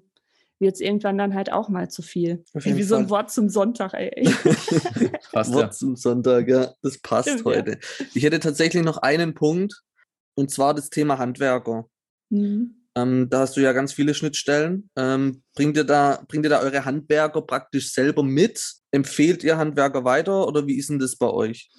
wird 0.59 0.75
es 0.75 0.79
irgendwann 0.79 1.17
dann 1.17 1.35
halt 1.35 1.51
auch 1.51 1.67
mal 1.67 1.91
zu 1.91 2.01
viel. 2.01 2.45
Wie 2.53 2.71
Fall. 2.71 2.83
so 2.83 2.95
ein 2.95 3.09
Wort 3.09 3.31
zum 3.31 3.49
Sonntag, 3.49 3.93
ey. 3.93 4.23
Passt 5.33 5.53
Wort 5.53 5.63
ja. 5.63 5.71
zum 5.71 5.97
Sonntag, 5.97 6.47
ja, 6.47 6.71
das 6.81 6.99
passt 6.99 7.29
Stimmt, 7.29 7.45
heute. 7.45 7.71
Ja. 7.71 8.05
Ich 8.13 8.23
hätte 8.23 8.39
tatsächlich 8.39 8.83
noch 8.83 8.97
einen 8.97 9.33
Punkt, 9.33 9.83
und 10.35 10.49
zwar 10.49 10.73
das 10.73 10.89
Thema 10.89 11.17
Handwerker. 11.17 11.89
Mhm. 12.29 12.75
Ähm, 12.95 13.27
da 13.29 13.39
hast 13.39 13.57
du 13.57 13.61
ja 13.61 13.73
ganz 13.73 13.91
viele 13.91 14.13
Schnittstellen. 14.13 14.89
Ähm, 14.95 15.43
bringt, 15.53 15.75
ihr 15.75 15.83
da, 15.83 16.23
bringt 16.29 16.45
ihr 16.45 16.49
da 16.49 16.61
eure 16.61 16.85
Handwerker 16.85 17.41
praktisch 17.41 17.91
selber 17.91 18.23
mit? 18.23 18.63
Empfehlt 18.91 19.43
ihr 19.43 19.57
Handwerker 19.57 20.05
weiter 20.05 20.47
oder 20.47 20.65
wie 20.65 20.77
ist 20.77 20.89
denn 20.89 20.99
das 20.99 21.17
bei 21.17 21.27
euch? 21.27 21.69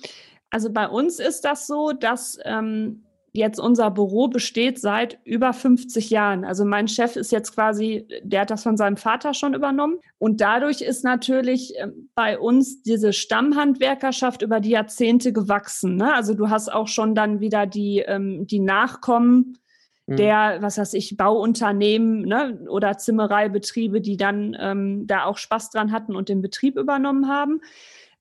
Also 0.55 0.71
bei 0.71 0.87
uns 0.89 1.19
ist 1.19 1.45
das 1.45 1.67
so, 1.67 1.91
dass 1.91 2.39
ähm, 2.45 3.03
jetzt 3.33 3.59
unser 3.59 3.91
Büro 3.91 4.29
besteht 4.29 4.81
seit 4.81 5.19
über 5.25 5.53
50 5.53 6.11
Jahren. 6.11 6.45
Also 6.45 6.65
mein 6.65 6.87
Chef 6.87 7.17
ist 7.17 7.33
jetzt 7.33 7.57
quasi, 7.57 8.07
der 8.23 8.43
hat 8.43 8.53
das 8.53 8.63
von 8.63 8.77
seinem 8.77 8.97
Vater 8.97 9.35
schon 9.35 9.55
übernommen. 9.55 9.99
Und 10.19 10.41
dadurch 10.41 10.81
ist 10.81 11.03
natürlich 11.03 11.77
äh, 11.77 11.89
bei 12.15 12.39
uns 12.39 12.83
diese 12.83 13.13
Stammhandwerkerschaft 13.13 14.43
über 14.43 14.61
die 14.61 14.71
Jahrzehnte 14.71 15.33
gewachsen. 15.33 15.97
Ne? 15.97 16.15
Also 16.15 16.35
du 16.35 16.51
hast 16.51 16.73
auch 16.73 16.87
schon 16.87 17.17
dann 17.17 17.41
wieder 17.41 17.67
die, 17.67 18.05
ähm, 18.07 18.47
die 18.47 18.61
Nachkommen 18.61 19.59
mhm. 20.07 20.15
der, 20.15 20.59
was 20.61 20.79
weiß 20.79 20.95
ich, 20.95 21.17
Bauunternehmen 21.17 22.21
ne, 22.21 22.61
oder 22.69 22.97
Zimmereibetriebe, 22.97 24.01
die 24.01 24.17
dann 24.17 24.57
ähm, 24.61 25.09
da 25.09 25.25
auch 25.25 25.37
Spaß 25.39 25.71
dran 25.71 25.91
hatten 25.91 26.15
und 26.15 26.29
den 26.29 26.43
Betrieb 26.43 26.77
übernommen 26.77 27.27
haben. 27.27 27.61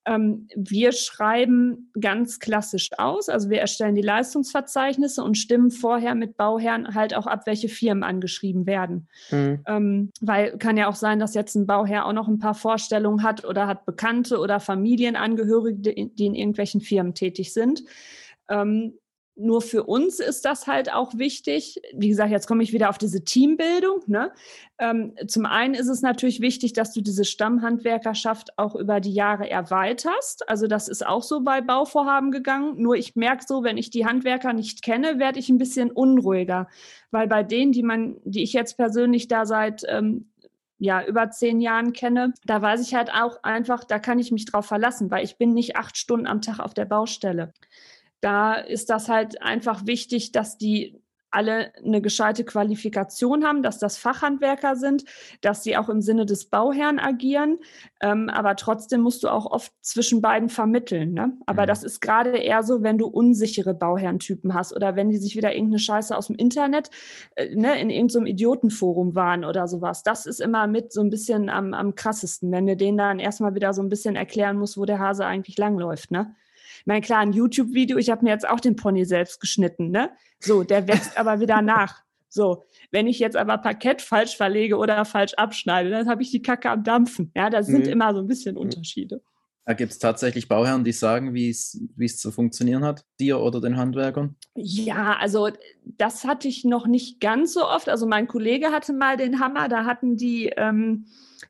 Ähm, 0.05 0.47
wir 0.55 0.91
schreiben 0.91 1.91
ganz 1.99 2.39
klassisch 2.39 2.89
aus, 2.97 3.29
also 3.29 3.49
wir 3.49 3.61
erstellen 3.61 3.95
die 3.95 4.01
Leistungsverzeichnisse 4.01 5.23
und 5.23 5.37
stimmen 5.37 5.71
vorher 5.71 6.13
mit 6.13 6.35
Bauherren 6.35 6.93
halt 6.93 7.15
auch 7.15 7.25
ab, 7.25 7.43
welche 7.45 7.69
Firmen 7.69 8.03
angeschrieben 8.03 8.65
werden. 8.65 9.07
Mhm. 9.31 9.59
Ähm, 9.65 10.11
weil 10.19 10.57
kann 10.57 10.77
ja 10.77 10.89
auch 10.89 10.95
sein, 10.95 11.19
dass 11.19 11.35
jetzt 11.35 11.55
ein 11.55 11.67
Bauherr 11.67 12.05
auch 12.05 12.13
noch 12.13 12.27
ein 12.27 12.39
paar 12.39 12.55
Vorstellungen 12.55 13.23
hat 13.23 13.45
oder 13.45 13.67
hat 13.67 13.85
Bekannte 13.85 14.39
oder 14.39 14.59
Familienangehörige, 14.59 15.79
die 16.07 16.25
in 16.25 16.35
irgendwelchen 16.35 16.81
Firmen 16.81 17.13
tätig 17.13 17.53
sind. 17.53 17.83
Ähm, 18.49 18.93
nur 19.35 19.61
für 19.61 19.83
uns 19.83 20.19
ist 20.19 20.45
das 20.45 20.67
halt 20.67 20.93
auch 20.93 21.17
wichtig. 21.17 21.81
Wie 21.93 22.09
gesagt, 22.09 22.29
jetzt 22.29 22.47
komme 22.47 22.61
ich 22.61 22.71
wieder 22.71 22.89
auf 22.89 22.99
diese 22.99 23.23
Teambildung. 23.23 24.01
Ne? 24.05 24.31
Ähm, 24.77 25.15
zum 25.27 25.45
einen 25.45 25.73
ist 25.73 25.87
es 25.87 26.01
natürlich 26.01 26.39
wichtig, 26.39 26.73
dass 26.73 26.93
du 26.93 27.01
diese 27.01 27.25
Stammhandwerkerschaft 27.25 28.57
auch 28.59 28.75
über 28.75 28.99
die 28.99 29.13
Jahre 29.13 29.49
erweiterst. 29.49 30.47
Also 30.47 30.67
das 30.67 30.87
ist 30.87 31.05
auch 31.05 31.23
so 31.23 31.41
bei 31.41 31.61
Bauvorhaben 31.61 32.31
gegangen. 32.31 32.75
Nur 32.81 32.95
ich 32.95 33.15
merke 33.15 33.43
so, 33.47 33.63
wenn 33.63 33.77
ich 33.77 33.89
die 33.89 34.05
Handwerker 34.05 34.53
nicht 34.53 34.83
kenne, 34.83 35.17
werde 35.17 35.39
ich 35.39 35.49
ein 35.49 35.57
bisschen 35.57 35.89
unruhiger. 35.89 36.67
Weil 37.09 37.27
bei 37.27 37.41
denen, 37.41 37.71
die 37.71 37.83
man, 37.83 38.17
die 38.23 38.43
ich 38.43 38.53
jetzt 38.53 38.77
persönlich 38.77 39.27
da 39.27 39.45
seit 39.47 39.81
ähm, 39.87 40.29
ja, 40.77 41.03
über 41.03 41.31
zehn 41.31 41.59
Jahren 41.59 41.93
kenne, 41.93 42.33
da 42.45 42.61
weiß 42.61 42.85
ich 42.85 42.93
halt 42.93 43.11
auch 43.11 43.41
einfach, 43.41 43.83
da 43.83 43.97
kann 43.97 44.19
ich 44.19 44.31
mich 44.31 44.45
drauf 44.45 44.65
verlassen, 44.65 45.09
weil 45.09 45.23
ich 45.23 45.37
bin 45.37 45.53
nicht 45.53 45.75
acht 45.75 45.97
Stunden 45.97 46.27
am 46.27 46.41
Tag 46.41 46.59
auf 46.59 46.73
der 46.73 46.85
Baustelle 46.85 47.53
da 48.23 48.55
ist 48.55 48.89
das 48.89 49.09
halt 49.09 49.41
einfach 49.41 49.85
wichtig, 49.85 50.31
dass 50.31 50.57
die 50.57 51.03
alle 51.33 51.73
eine 51.83 52.01
gescheite 52.01 52.43
Qualifikation 52.43 53.43
haben, 53.43 53.63
dass 53.63 53.79
das 53.79 53.97
Fachhandwerker 53.97 54.75
sind, 54.75 55.03
dass 55.41 55.63
sie 55.63 55.75
auch 55.75 55.89
im 55.89 56.01
Sinne 56.01 56.25
des 56.25 56.45
Bauherrn 56.45 56.99
agieren. 56.99 57.57
Ähm, 58.01 58.29
aber 58.29 58.55
trotzdem 58.55 59.01
musst 59.01 59.23
du 59.23 59.29
auch 59.29 59.47
oft 59.47 59.73
zwischen 59.81 60.21
beiden 60.21 60.49
vermitteln. 60.49 61.13
Ne? 61.13 61.33
Aber 61.45 61.63
mhm. 61.63 61.67
das 61.67 61.83
ist 61.83 62.01
gerade 62.01 62.37
eher 62.37 62.63
so, 62.63 62.83
wenn 62.83 62.97
du 62.97 63.07
unsichere 63.07 63.73
Bauherrentypen 63.73 64.53
hast 64.53 64.75
oder 64.75 64.95
wenn 64.95 65.09
die 65.09 65.17
sich 65.17 65.35
wieder 65.35 65.53
irgendeine 65.53 65.79
Scheiße 65.79 66.15
aus 66.15 66.27
dem 66.27 66.35
Internet 66.35 66.91
äh, 67.35 67.53
ne, 67.55 67.79
in 67.81 67.89
irgendeinem 67.89 68.27
Idiotenforum 68.27 69.15
waren 69.15 69.43
oder 69.43 69.67
sowas. 69.67 70.03
Das 70.03 70.25
ist 70.25 70.39
immer 70.39 70.67
mit 70.67 70.93
so 70.93 71.01
ein 71.01 71.09
bisschen 71.09 71.49
am, 71.49 71.73
am 71.73 71.95
krassesten, 71.95 72.51
wenn 72.51 72.67
du 72.67 72.77
denen 72.77 72.97
dann 72.97 73.19
erstmal 73.19 73.55
wieder 73.55 73.73
so 73.73 73.81
ein 73.81 73.89
bisschen 73.89 74.15
erklären 74.15 74.57
musst, 74.57 74.77
wo 74.77 74.85
der 74.85 74.99
Hase 74.99 75.25
eigentlich 75.25 75.57
langläuft. 75.57 76.11
Ne? 76.11 76.35
Mein 76.85 77.01
klar, 77.01 77.19
ein 77.19 77.33
YouTube-Video, 77.33 77.97
ich 77.97 78.09
habe 78.09 78.23
mir 78.23 78.31
jetzt 78.31 78.47
auch 78.47 78.59
den 78.59 78.75
Pony 78.75 79.05
selbst 79.05 79.39
geschnitten, 79.39 79.89
ne? 79.91 80.11
So, 80.39 80.63
der 80.63 80.87
wächst 80.87 81.17
aber 81.17 81.39
wieder 81.39 81.61
nach. 81.61 82.01
So, 82.29 82.65
wenn 82.91 83.07
ich 83.07 83.19
jetzt 83.19 83.37
aber 83.37 83.59
Parkett 83.59 84.01
falsch 84.01 84.35
verlege 84.35 84.77
oder 84.77 85.05
falsch 85.05 85.35
abschneide, 85.35 85.91
dann 85.91 86.09
habe 86.09 86.23
ich 86.23 86.31
die 86.31 86.41
Kacke 86.41 86.69
am 86.69 86.83
Dampfen. 86.83 87.31
Ja, 87.35 87.49
da 87.49 87.61
sind 87.61 87.85
mhm. 87.85 87.91
immer 87.91 88.13
so 88.13 88.21
ein 88.21 88.27
bisschen 88.27 88.57
Unterschiede. 88.57 89.21
Da 89.65 89.73
gibt 89.73 89.93
es 89.93 89.99
tatsächlich 89.99 90.49
Bauherren, 90.49 90.83
die 90.83 90.91
sagen, 90.91 91.33
wie 91.33 91.49
es 91.49 92.17
zu 92.17 92.31
funktionieren 92.31 92.83
hat, 92.83 93.05
dir 93.19 93.39
oder 93.39 93.61
den 93.61 93.77
Handwerkern? 93.77 94.35
Ja, 94.55 95.15
also 95.17 95.49
das 95.85 96.25
hatte 96.25 96.49
ich 96.49 96.65
noch 96.65 96.85
nicht 96.85 97.21
ganz 97.21 97.53
so 97.53 97.65
oft. 97.65 97.87
Also 97.87 98.05
mein 98.05 98.27
Kollege 98.27 98.71
hatte 98.71 98.91
mal 98.91 99.15
den 99.15 99.39
Hammer, 99.39 99.69
da 99.69 99.85
hatten 99.85 100.17
die 100.17 100.47
ähm, 100.57 101.05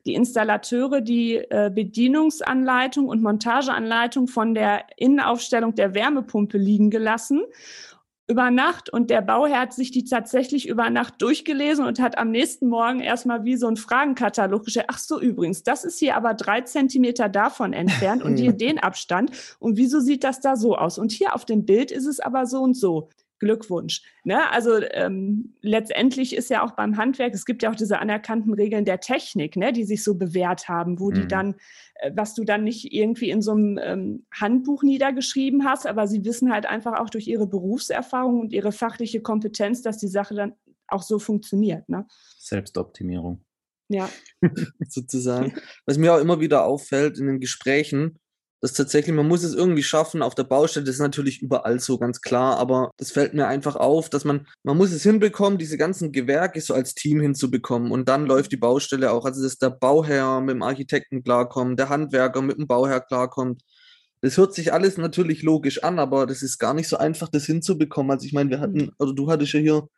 die 0.06 0.14
Installateure 0.14 1.00
die 1.00 1.36
äh, 1.36 1.70
Bedienungsanleitung 1.74 3.06
und 3.06 3.22
Montageanleitung 3.22 4.28
von 4.28 4.54
der 4.54 4.84
Innenaufstellung 4.96 5.74
der 5.74 5.94
Wärmepumpe 5.94 6.58
liegen 6.58 6.90
gelassen 6.90 7.42
über 8.26 8.50
Nacht 8.50 8.88
und 8.88 9.10
der 9.10 9.20
Bauherr 9.20 9.60
hat 9.60 9.74
sich 9.74 9.90
die 9.90 10.04
tatsächlich 10.04 10.66
über 10.66 10.88
Nacht 10.88 11.20
durchgelesen 11.20 11.84
und 11.84 12.00
hat 12.00 12.16
am 12.16 12.30
nächsten 12.30 12.68
Morgen 12.68 13.00
erstmal 13.00 13.44
wie 13.44 13.56
so 13.56 13.66
ein 13.66 13.76
Fragenkatalog 13.76 14.64
gestellt. 14.64 14.86
Ach 14.88 14.98
so, 14.98 15.20
übrigens, 15.20 15.62
das 15.62 15.84
ist 15.84 15.98
hier 15.98 16.16
aber 16.16 16.32
drei 16.32 16.62
Zentimeter 16.62 17.28
davon 17.28 17.74
entfernt 17.74 18.22
und 18.22 18.36
hier 18.38 18.52
den 18.52 18.78
Abstand. 18.78 19.30
Und 19.58 19.76
wieso 19.76 20.00
sieht 20.00 20.24
das 20.24 20.40
da 20.40 20.56
so 20.56 20.76
aus? 20.76 20.98
Und 20.98 21.12
hier 21.12 21.34
auf 21.34 21.44
dem 21.44 21.66
Bild 21.66 21.90
ist 21.90 22.06
es 22.06 22.18
aber 22.18 22.46
so 22.46 22.62
und 22.62 22.74
so. 22.74 23.10
Glückwunsch. 23.44 24.02
Ne? 24.24 24.50
Also 24.50 24.80
ähm, 24.92 25.54
letztendlich 25.60 26.34
ist 26.34 26.48
ja 26.48 26.64
auch 26.64 26.72
beim 26.72 26.96
Handwerk, 26.96 27.34
es 27.34 27.44
gibt 27.44 27.62
ja 27.62 27.70
auch 27.70 27.74
diese 27.74 27.98
anerkannten 27.98 28.54
Regeln 28.54 28.86
der 28.86 29.00
Technik, 29.00 29.56
ne, 29.56 29.72
die 29.72 29.84
sich 29.84 30.02
so 30.02 30.14
bewährt 30.14 30.66
haben, 30.68 30.98
wo 30.98 31.10
mhm. 31.10 31.14
die 31.14 31.28
dann, 31.28 31.54
äh, 31.96 32.10
was 32.14 32.34
du 32.34 32.44
dann 32.44 32.64
nicht 32.64 32.92
irgendwie 32.92 33.30
in 33.30 33.42
so 33.42 33.52
einem 33.52 33.78
ähm, 33.82 34.26
Handbuch 34.32 34.82
niedergeschrieben 34.82 35.64
hast, 35.64 35.86
aber 35.86 36.06
sie 36.06 36.24
wissen 36.24 36.50
halt 36.50 36.64
einfach 36.64 36.98
auch 36.98 37.10
durch 37.10 37.28
ihre 37.28 37.46
Berufserfahrung 37.46 38.40
und 38.40 38.52
ihre 38.54 38.72
fachliche 38.72 39.20
Kompetenz, 39.20 39.82
dass 39.82 39.98
die 39.98 40.08
Sache 40.08 40.34
dann 40.34 40.54
auch 40.88 41.02
so 41.02 41.18
funktioniert. 41.18 41.88
Ne? 41.88 42.06
Selbstoptimierung. 42.38 43.44
Ja. 43.88 44.08
Sozusagen. 44.88 45.54
Was 45.84 45.98
mir 45.98 46.14
auch 46.14 46.20
immer 46.20 46.40
wieder 46.40 46.64
auffällt 46.64 47.18
in 47.18 47.26
den 47.26 47.40
Gesprächen, 47.40 48.18
das 48.64 48.72
tatsächlich, 48.72 49.14
man 49.14 49.28
muss 49.28 49.42
es 49.42 49.52
irgendwie 49.52 49.82
schaffen 49.82 50.22
auf 50.22 50.34
der 50.34 50.44
Baustelle, 50.44 50.86
das 50.86 50.94
ist 50.94 51.00
natürlich 51.02 51.42
überall 51.42 51.80
so, 51.80 51.98
ganz 51.98 52.22
klar, 52.22 52.56
aber 52.56 52.92
das 52.96 53.12
fällt 53.12 53.34
mir 53.34 53.46
einfach 53.46 53.76
auf, 53.76 54.08
dass 54.08 54.24
man, 54.24 54.46
man 54.62 54.78
muss 54.78 54.90
es 54.90 55.02
hinbekommen, 55.02 55.58
diese 55.58 55.76
ganzen 55.76 56.12
Gewerke 56.12 56.62
so 56.62 56.72
als 56.72 56.94
Team 56.94 57.20
hinzubekommen 57.20 57.92
und 57.92 58.08
dann 58.08 58.24
läuft 58.24 58.52
die 58.52 58.56
Baustelle 58.56 59.12
auch, 59.12 59.26
also 59.26 59.42
dass 59.42 59.58
der 59.58 59.68
Bauherr 59.68 60.40
mit 60.40 60.54
dem 60.54 60.62
Architekten 60.62 61.22
klarkommt, 61.22 61.78
der 61.78 61.90
Handwerker 61.90 62.40
mit 62.40 62.56
dem 62.56 62.66
Bauherr 62.66 63.02
klarkommt. 63.02 63.60
Das 64.22 64.38
hört 64.38 64.54
sich 64.54 64.72
alles 64.72 64.96
natürlich 64.96 65.42
logisch 65.42 65.84
an, 65.84 65.98
aber 65.98 66.24
das 66.24 66.40
ist 66.40 66.56
gar 66.56 66.72
nicht 66.72 66.88
so 66.88 66.96
einfach, 66.96 67.28
das 67.28 67.44
hinzubekommen. 67.44 68.12
Also 68.12 68.24
ich 68.24 68.32
meine, 68.32 68.48
wir 68.48 68.60
hatten, 68.60 68.92
oder 68.98 69.12
du 69.12 69.30
hattest 69.30 69.52
ja 69.52 69.60
hier 69.60 69.88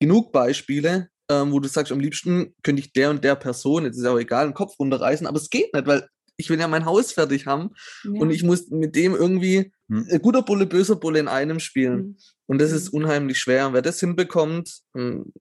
genug 0.00 0.32
Beispiele, 0.32 1.08
ähm, 1.30 1.52
wo 1.52 1.60
du 1.60 1.68
sagst, 1.68 1.92
am 1.92 2.00
liebsten 2.00 2.54
könnte 2.62 2.80
ich 2.80 2.94
der 2.94 3.10
und 3.10 3.22
der 3.24 3.34
Person, 3.34 3.84
jetzt 3.84 3.98
ist 3.98 4.04
ja 4.04 4.12
auch 4.12 4.18
egal, 4.18 4.46
den 4.46 4.54
Kopf 4.54 4.78
runterreißen, 4.78 5.26
aber 5.26 5.36
es 5.36 5.50
geht 5.50 5.74
nicht, 5.74 5.86
weil 5.86 6.08
ich 6.36 6.50
will 6.50 6.60
ja 6.60 6.68
mein 6.68 6.84
Haus 6.84 7.12
fertig 7.12 7.46
haben 7.46 7.70
ja. 8.04 8.20
und 8.20 8.30
ich 8.30 8.42
muss 8.42 8.68
mit 8.70 8.94
dem 8.94 9.14
irgendwie 9.14 9.72
hm. 9.88 10.06
Guter 10.20 10.42
Bulle, 10.42 10.66
böser 10.66 10.96
Bulle 10.96 11.18
in 11.18 11.28
einem 11.28 11.60
spielen. 11.60 11.98
Hm. 11.98 12.16
Und 12.46 12.60
das 12.60 12.72
ist 12.72 12.92
hm. 12.92 13.02
unheimlich 13.02 13.38
schwer. 13.38 13.68
Und 13.68 13.74
wer 13.74 13.82
das 13.82 14.00
hinbekommt, 14.00 14.80
hm, 14.94 15.32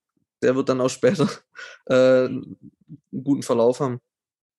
der 0.41 0.55
wird 0.55 0.69
dann 0.69 0.81
auch 0.81 0.89
später 0.89 1.29
äh, 1.87 2.25
einen 2.25 2.57
guten 3.11 3.43
Verlauf 3.43 3.79
haben. 3.79 3.99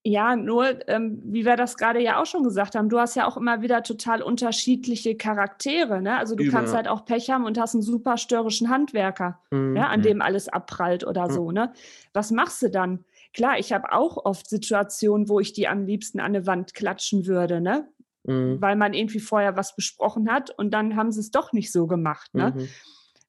Ja, 0.09 0.37
nur, 0.37 0.89
ähm, 0.89 1.21
wie 1.25 1.45
wir 1.45 1.57
das 1.57 1.77
gerade 1.77 2.01
ja 2.01 2.23
auch 2.23 2.27
schon 2.27 2.45
gesagt 2.45 2.77
haben, 2.77 2.89
du 2.89 3.01
hast 3.01 3.17
ja 3.17 3.27
auch 3.27 3.37
immer 3.37 3.61
wieder 3.61 3.83
total 3.83 4.23
unterschiedliche 4.23 5.17
Charaktere. 5.17 6.01
Ne? 6.01 6.17
Also 6.17 6.37
du 6.37 6.45
Über. 6.45 6.59
kannst 6.59 6.75
halt 6.75 6.87
auch 6.87 7.05
Pech 7.05 7.29
haben 7.31 7.45
und 7.45 7.59
hast 7.59 7.75
einen 7.75 7.83
super 7.83 8.17
störrischen 8.17 8.71
Handwerker, 8.71 9.41
mhm. 9.51 9.75
ja, 9.75 9.89
an 9.89 10.03
dem 10.03 10.23
alles 10.23 10.49
abprallt 10.49 11.05
oder 11.05 11.27
mhm. 11.29 11.33
so. 11.33 11.51
Ne? 11.51 11.73
Was 12.13 12.31
machst 12.31 12.63
du 12.63 12.71
dann? 12.71 13.05
Klar, 13.35 13.59
ich 13.59 13.73
habe 13.73 13.93
auch 13.93 14.25
oft 14.25 14.49
Situationen, 14.49 15.29
wo 15.29 15.41
ich 15.41 15.53
die 15.53 15.69
am 15.69 15.85
liebsten 15.85 16.21
an 16.21 16.27
eine 16.35 16.47
Wand 16.47 16.75
klatschen 16.75 17.27
würde, 17.27 17.61
ne? 17.61 17.89
Mhm. 18.25 18.61
Weil 18.61 18.77
man 18.77 18.95
irgendwie 18.95 19.21
vorher 19.21 19.57
was 19.57 19.77
besprochen 19.77 20.31
hat 20.31 20.51
und 20.51 20.73
dann 20.73 20.97
haben 20.97 21.13
sie 21.13 21.21
es 21.21 21.31
doch 21.31 21.53
nicht 21.53 21.73
so 21.73 21.87
gemacht, 21.87 22.35
ne? 22.35 22.53
Mhm. 22.57 22.69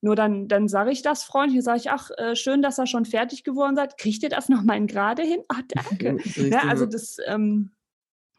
Nur 0.01 0.15
dann, 0.15 0.47
dann 0.47 0.67
sage 0.67 0.91
ich 0.91 1.01
das 1.01 1.23
freundlich, 1.23 1.63
sage 1.63 1.79
ich, 1.79 1.89
ach, 1.89 2.11
äh, 2.17 2.35
schön, 2.35 2.61
dass 2.61 2.77
er 2.77 2.85
schon 2.85 3.05
fertig 3.05 3.43
geworden 3.43 3.75
seid. 3.75 3.97
Kriegt 3.97 4.21
ihr 4.21 4.29
das 4.29 4.47
noch 4.47 4.61
mal 4.61 4.85
gerade 4.85 5.23
hin? 5.23 5.41
Ach, 5.47 5.61
danke. 5.89 6.17
ne? 6.35 6.61
Also 6.69 6.85
das, 6.85 7.17
ähm, 7.25 7.71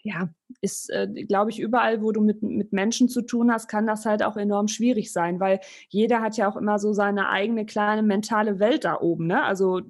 ja, 0.02 0.28
ist, 0.60 0.90
äh, 0.90 1.08
glaube 1.24 1.50
ich, 1.50 1.60
überall, 1.60 2.02
wo 2.02 2.12
du 2.12 2.20
mit, 2.20 2.42
mit 2.42 2.72
Menschen 2.72 3.08
zu 3.08 3.22
tun 3.22 3.52
hast, 3.52 3.68
kann 3.68 3.86
das 3.86 4.06
halt 4.06 4.22
auch 4.22 4.36
enorm 4.36 4.68
schwierig 4.68 5.12
sein, 5.12 5.40
weil 5.40 5.60
jeder 5.88 6.20
hat 6.20 6.36
ja 6.36 6.48
auch 6.48 6.56
immer 6.56 6.78
so 6.78 6.92
seine 6.92 7.28
eigene 7.28 7.66
kleine 7.66 8.02
mentale 8.02 8.58
Welt 8.58 8.84
da 8.84 9.00
oben. 9.00 9.26
Ne? 9.26 9.42
Also 9.42 9.82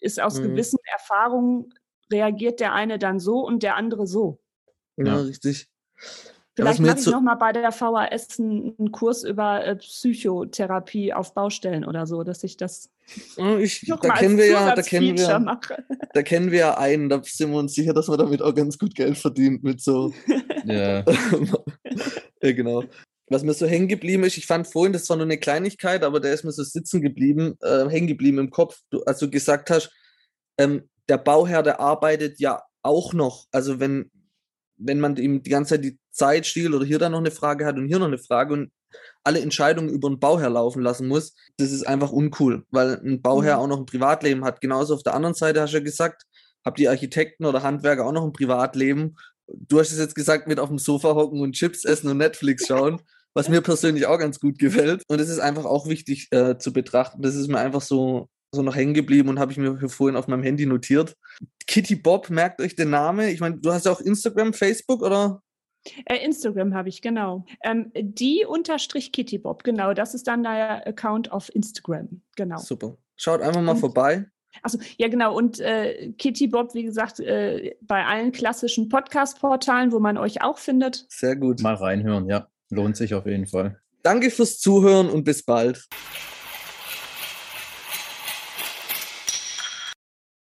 ist 0.00 0.20
aus 0.20 0.38
mhm. 0.38 0.44
gewissen 0.44 0.78
Erfahrungen 0.92 1.72
reagiert 2.12 2.60
der 2.60 2.72
eine 2.72 2.98
dann 2.98 3.18
so 3.18 3.40
und 3.40 3.62
der 3.62 3.76
andere 3.76 4.06
so. 4.06 4.40
Ja, 4.96 5.06
ja. 5.06 5.16
richtig. 5.16 5.68
Vielleicht 6.56 6.78
ja, 6.78 6.86
mache 6.86 6.98
ich 6.98 7.04
so 7.04 7.10
noch 7.10 7.20
mal 7.20 7.34
bei 7.34 7.52
der 7.52 7.72
VHS 7.72 8.38
einen, 8.38 8.76
einen 8.78 8.92
Kurs 8.92 9.24
über 9.24 9.64
äh, 9.64 9.76
Psychotherapie 9.76 11.12
auf 11.12 11.34
Baustellen 11.34 11.84
oder 11.84 12.06
so, 12.06 12.22
dass 12.22 12.44
ich 12.44 12.56
das 12.56 12.90
ich, 13.58 13.80
da 13.86 13.96
kennen 14.14 14.38
wir 14.38 14.46
ja, 14.46 14.74
da 14.74 14.80
kennen 14.80 15.18
wir, 15.18 15.38
mache. 15.38 15.84
da 16.14 16.22
kennen 16.22 16.50
wir 16.50 16.58
ja 16.58 16.78
einen, 16.78 17.08
da 17.08 17.20
sind 17.22 17.50
wir 17.50 17.58
uns 17.58 17.74
sicher, 17.74 17.92
dass 17.92 18.08
man 18.08 18.18
damit 18.18 18.40
auch 18.40 18.54
ganz 18.54 18.78
gut 18.78 18.94
Geld 18.94 19.18
verdient 19.18 19.62
mit 19.62 19.80
so. 19.80 20.12
ja. 20.64 21.04
ja, 22.42 22.52
genau. 22.52 22.84
Was 23.28 23.42
mir 23.42 23.54
so 23.54 23.66
hängen 23.66 23.88
geblieben 23.88 24.24
ist, 24.24 24.36
ich 24.36 24.46
fand 24.46 24.66
vorhin, 24.66 24.92
das 24.92 25.08
war 25.08 25.16
nur 25.16 25.24
eine 25.24 25.38
Kleinigkeit, 25.38 26.02
aber 26.02 26.20
der 26.20 26.34
ist 26.34 26.44
mir 26.44 26.52
so 26.52 26.62
sitzen 26.62 27.00
geblieben, 27.00 27.56
äh, 27.62 27.88
hängen 27.88 28.06
geblieben 28.06 28.38
im 28.38 28.50
Kopf, 28.50 28.80
du, 28.90 29.02
als 29.04 29.18
du 29.18 29.30
gesagt 29.30 29.70
hast, 29.70 29.90
ähm, 30.58 30.88
der 31.08 31.18
Bauherr, 31.18 31.62
der 31.62 31.80
arbeitet 31.80 32.38
ja 32.38 32.62
auch 32.82 33.12
noch. 33.12 33.46
Also 33.50 33.80
wenn, 33.80 34.10
wenn 34.76 35.00
man 35.00 35.16
ihm 35.16 35.42
die 35.42 35.50
ganze 35.50 35.74
Zeit 35.74 35.84
die 35.84 35.98
Zeit 36.10 36.46
stiehlt 36.46 36.74
oder 36.74 36.84
hier 36.84 36.98
dann 36.98 37.12
noch 37.12 37.18
eine 37.18 37.30
Frage 37.30 37.66
hat 37.66 37.76
und 37.76 37.88
hier 37.88 37.98
noch 37.98 38.06
eine 38.06 38.18
Frage 38.18 38.52
und 38.54 38.72
alle 39.24 39.40
Entscheidungen 39.40 39.88
über 39.88 40.08
einen 40.08 40.20
Bauherr 40.20 40.50
laufen 40.50 40.82
lassen 40.82 41.08
muss, 41.08 41.34
das 41.56 41.72
ist 41.72 41.86
einfach 41.86 42.12
uncool, 42.12 42.64
weil 42.70 43.00
ein 43.04 43.22
Bauherr 43.22 43.56
mhm. 43.56 43.62
auch 43.62 43.66
noch 43.68 43.78
ein 43.78 43.86
Privatleben 43.86 44.44
hat. 44.44 44.60
Genauso 44.60 44.94
auf 44.94 45.02
der 45.02 45.14
anderen 45.14 45.34
Seite 45.34 45.60
hast 45.60 45.72
du 45.72 45.78
ja 45.78 45.84
gesagt, 45.84 46.24
habt 46.64 46.78
die 46.78 46.88
Architekten 46.88 47.44
oder 47.44 47.62
Handwerker 47.62 48.06
auch 48.06 48.12
noch 48.12 48.24
ein 48.24 48.32
Privatleben. 48.32 49.16
Du 49.46 49.78
hast 49.78 49.92
es 49.92 49.98
jetzt 49.98 50.14
gesagt, 50.14 50.46
mit 50.46 50.58
auf 50.58 50.68
dem 50.68 50.78
Sofa 50.78 51.14
hocken 51.14 51.40
und 51.40 51.52
Chips 51.52 51.84
essen 51.84 52.08
und 52.08 52.18
Netflix 52.18 52.66
schauen, 52.68 53.00
was 53.34 53.48
mir 53.48 53.60
persönlich 53.60 54.06
auch 54.06 54.18
ganz 54.18 54.40
gut 54.40 54.58
gefällt. 54.58 55.02
Und 55.08 55.20
das 55.20 55.28
ist 55.28 55.40
einfach 55.40 55.64
auch 55.64 55.88
wichtig 55.88 56.28
äh, 56.30 56.58
zu 56.58 56.72
betrachten. 56.72 57.22
Das 57.22 57.34
ist 57.34 57.48
mir 57.48 57.58
einfach 57.58 57.82
so 57.82 58.28
so 58.54 58.62
noch 58.62 58.76
hängen 58.76 58.94
geblieben 58.94 59.28
und 59.28 59.38
habe 59.38 59.52
ich 59.52 59.58
mir 59.58 59.76
vorhin 59.88 60.16
auf 60.16 60.28
meinem 60.28 60.42
Handy 60.42 60.64
notiert. 60.64 61.16
Kitty 61.66 61.96
Bob, 61.96 62.30
merkt 62.30 62.60
euch 62.60 62.74
den 62.74 62.90
Namen. 62.90 63.28
Ich 63.28 63.40
meine, 63.40 63.58
du 63.58 63.72
hast 63.72 63.84
ja 63.84 63.92
auch 63.92 64.00
Instagram, 64.00 64.52
Facebook 64.54 65.02
oder? 65.02 65.42
Äh, 66.06 66.24
Instagram 66.24 66.74
habe 66.74 66.88
ich, 66.88 67.02
genau. 67.02 67.44
Ähm, 67.62 67.90
die 67.94 68.46
unterstrich 68.46 69.12
Kitty 69.12 69.38
Bob, 69.38 69.64
genau. 69.64 69.92
Das 69.92 70.14
ist 70.14 70.26
dann 70.26 70.42
der 70.42 70.86
Account 70.86 71.30
auf 71.30 71.54
Instagram, 71.54 72.22
genau. 72.36 72.58
Super. 72.58 72.96
Schaut 73.16 73.42
einfach 73.42 73.60
mal 73.60 73.72
und, 73.72 73.78
vorbei. 73.78 74.26
Achso, 74.62 74.78
ja 74.96 75.08
genau. 75.08 75.36
Und 75.36 75.60
äh, 75.60 76.12
Kitty 76.18 76.46
Bob, 76.46 76.74
wie 76.74 76.84
gesagt, 76.84 77.20
äh, 77.20 77.74
bei 77.82 78.04
allen 78.04 78.32
klassischen 78.32 78.88
Podcast-Portalen, 78.88 79.92
wo 79.92 80.00
man 80.00 80.16
euch 80.16 80.42
auch 80.42 80.58
findet. 80.58 81.06
Sehr 81.08 81.36
gut. 81.36 81.60
Mal 81.60 81.74
reinhören, 81.74 82.28
ja. 82.28 82.48
Lohnt 82.70 82.96
sich 82.96 83.14
auf 83.14 83.26
jeden 83.26 83.46
Fall. 83.46 83.80
Danke 84.02 84.30
fürs 84.30 84.58
Zuhören 84.58 85.08
und 85.08 85.24
bis 85.24 85.42
bald. 85.42 85.88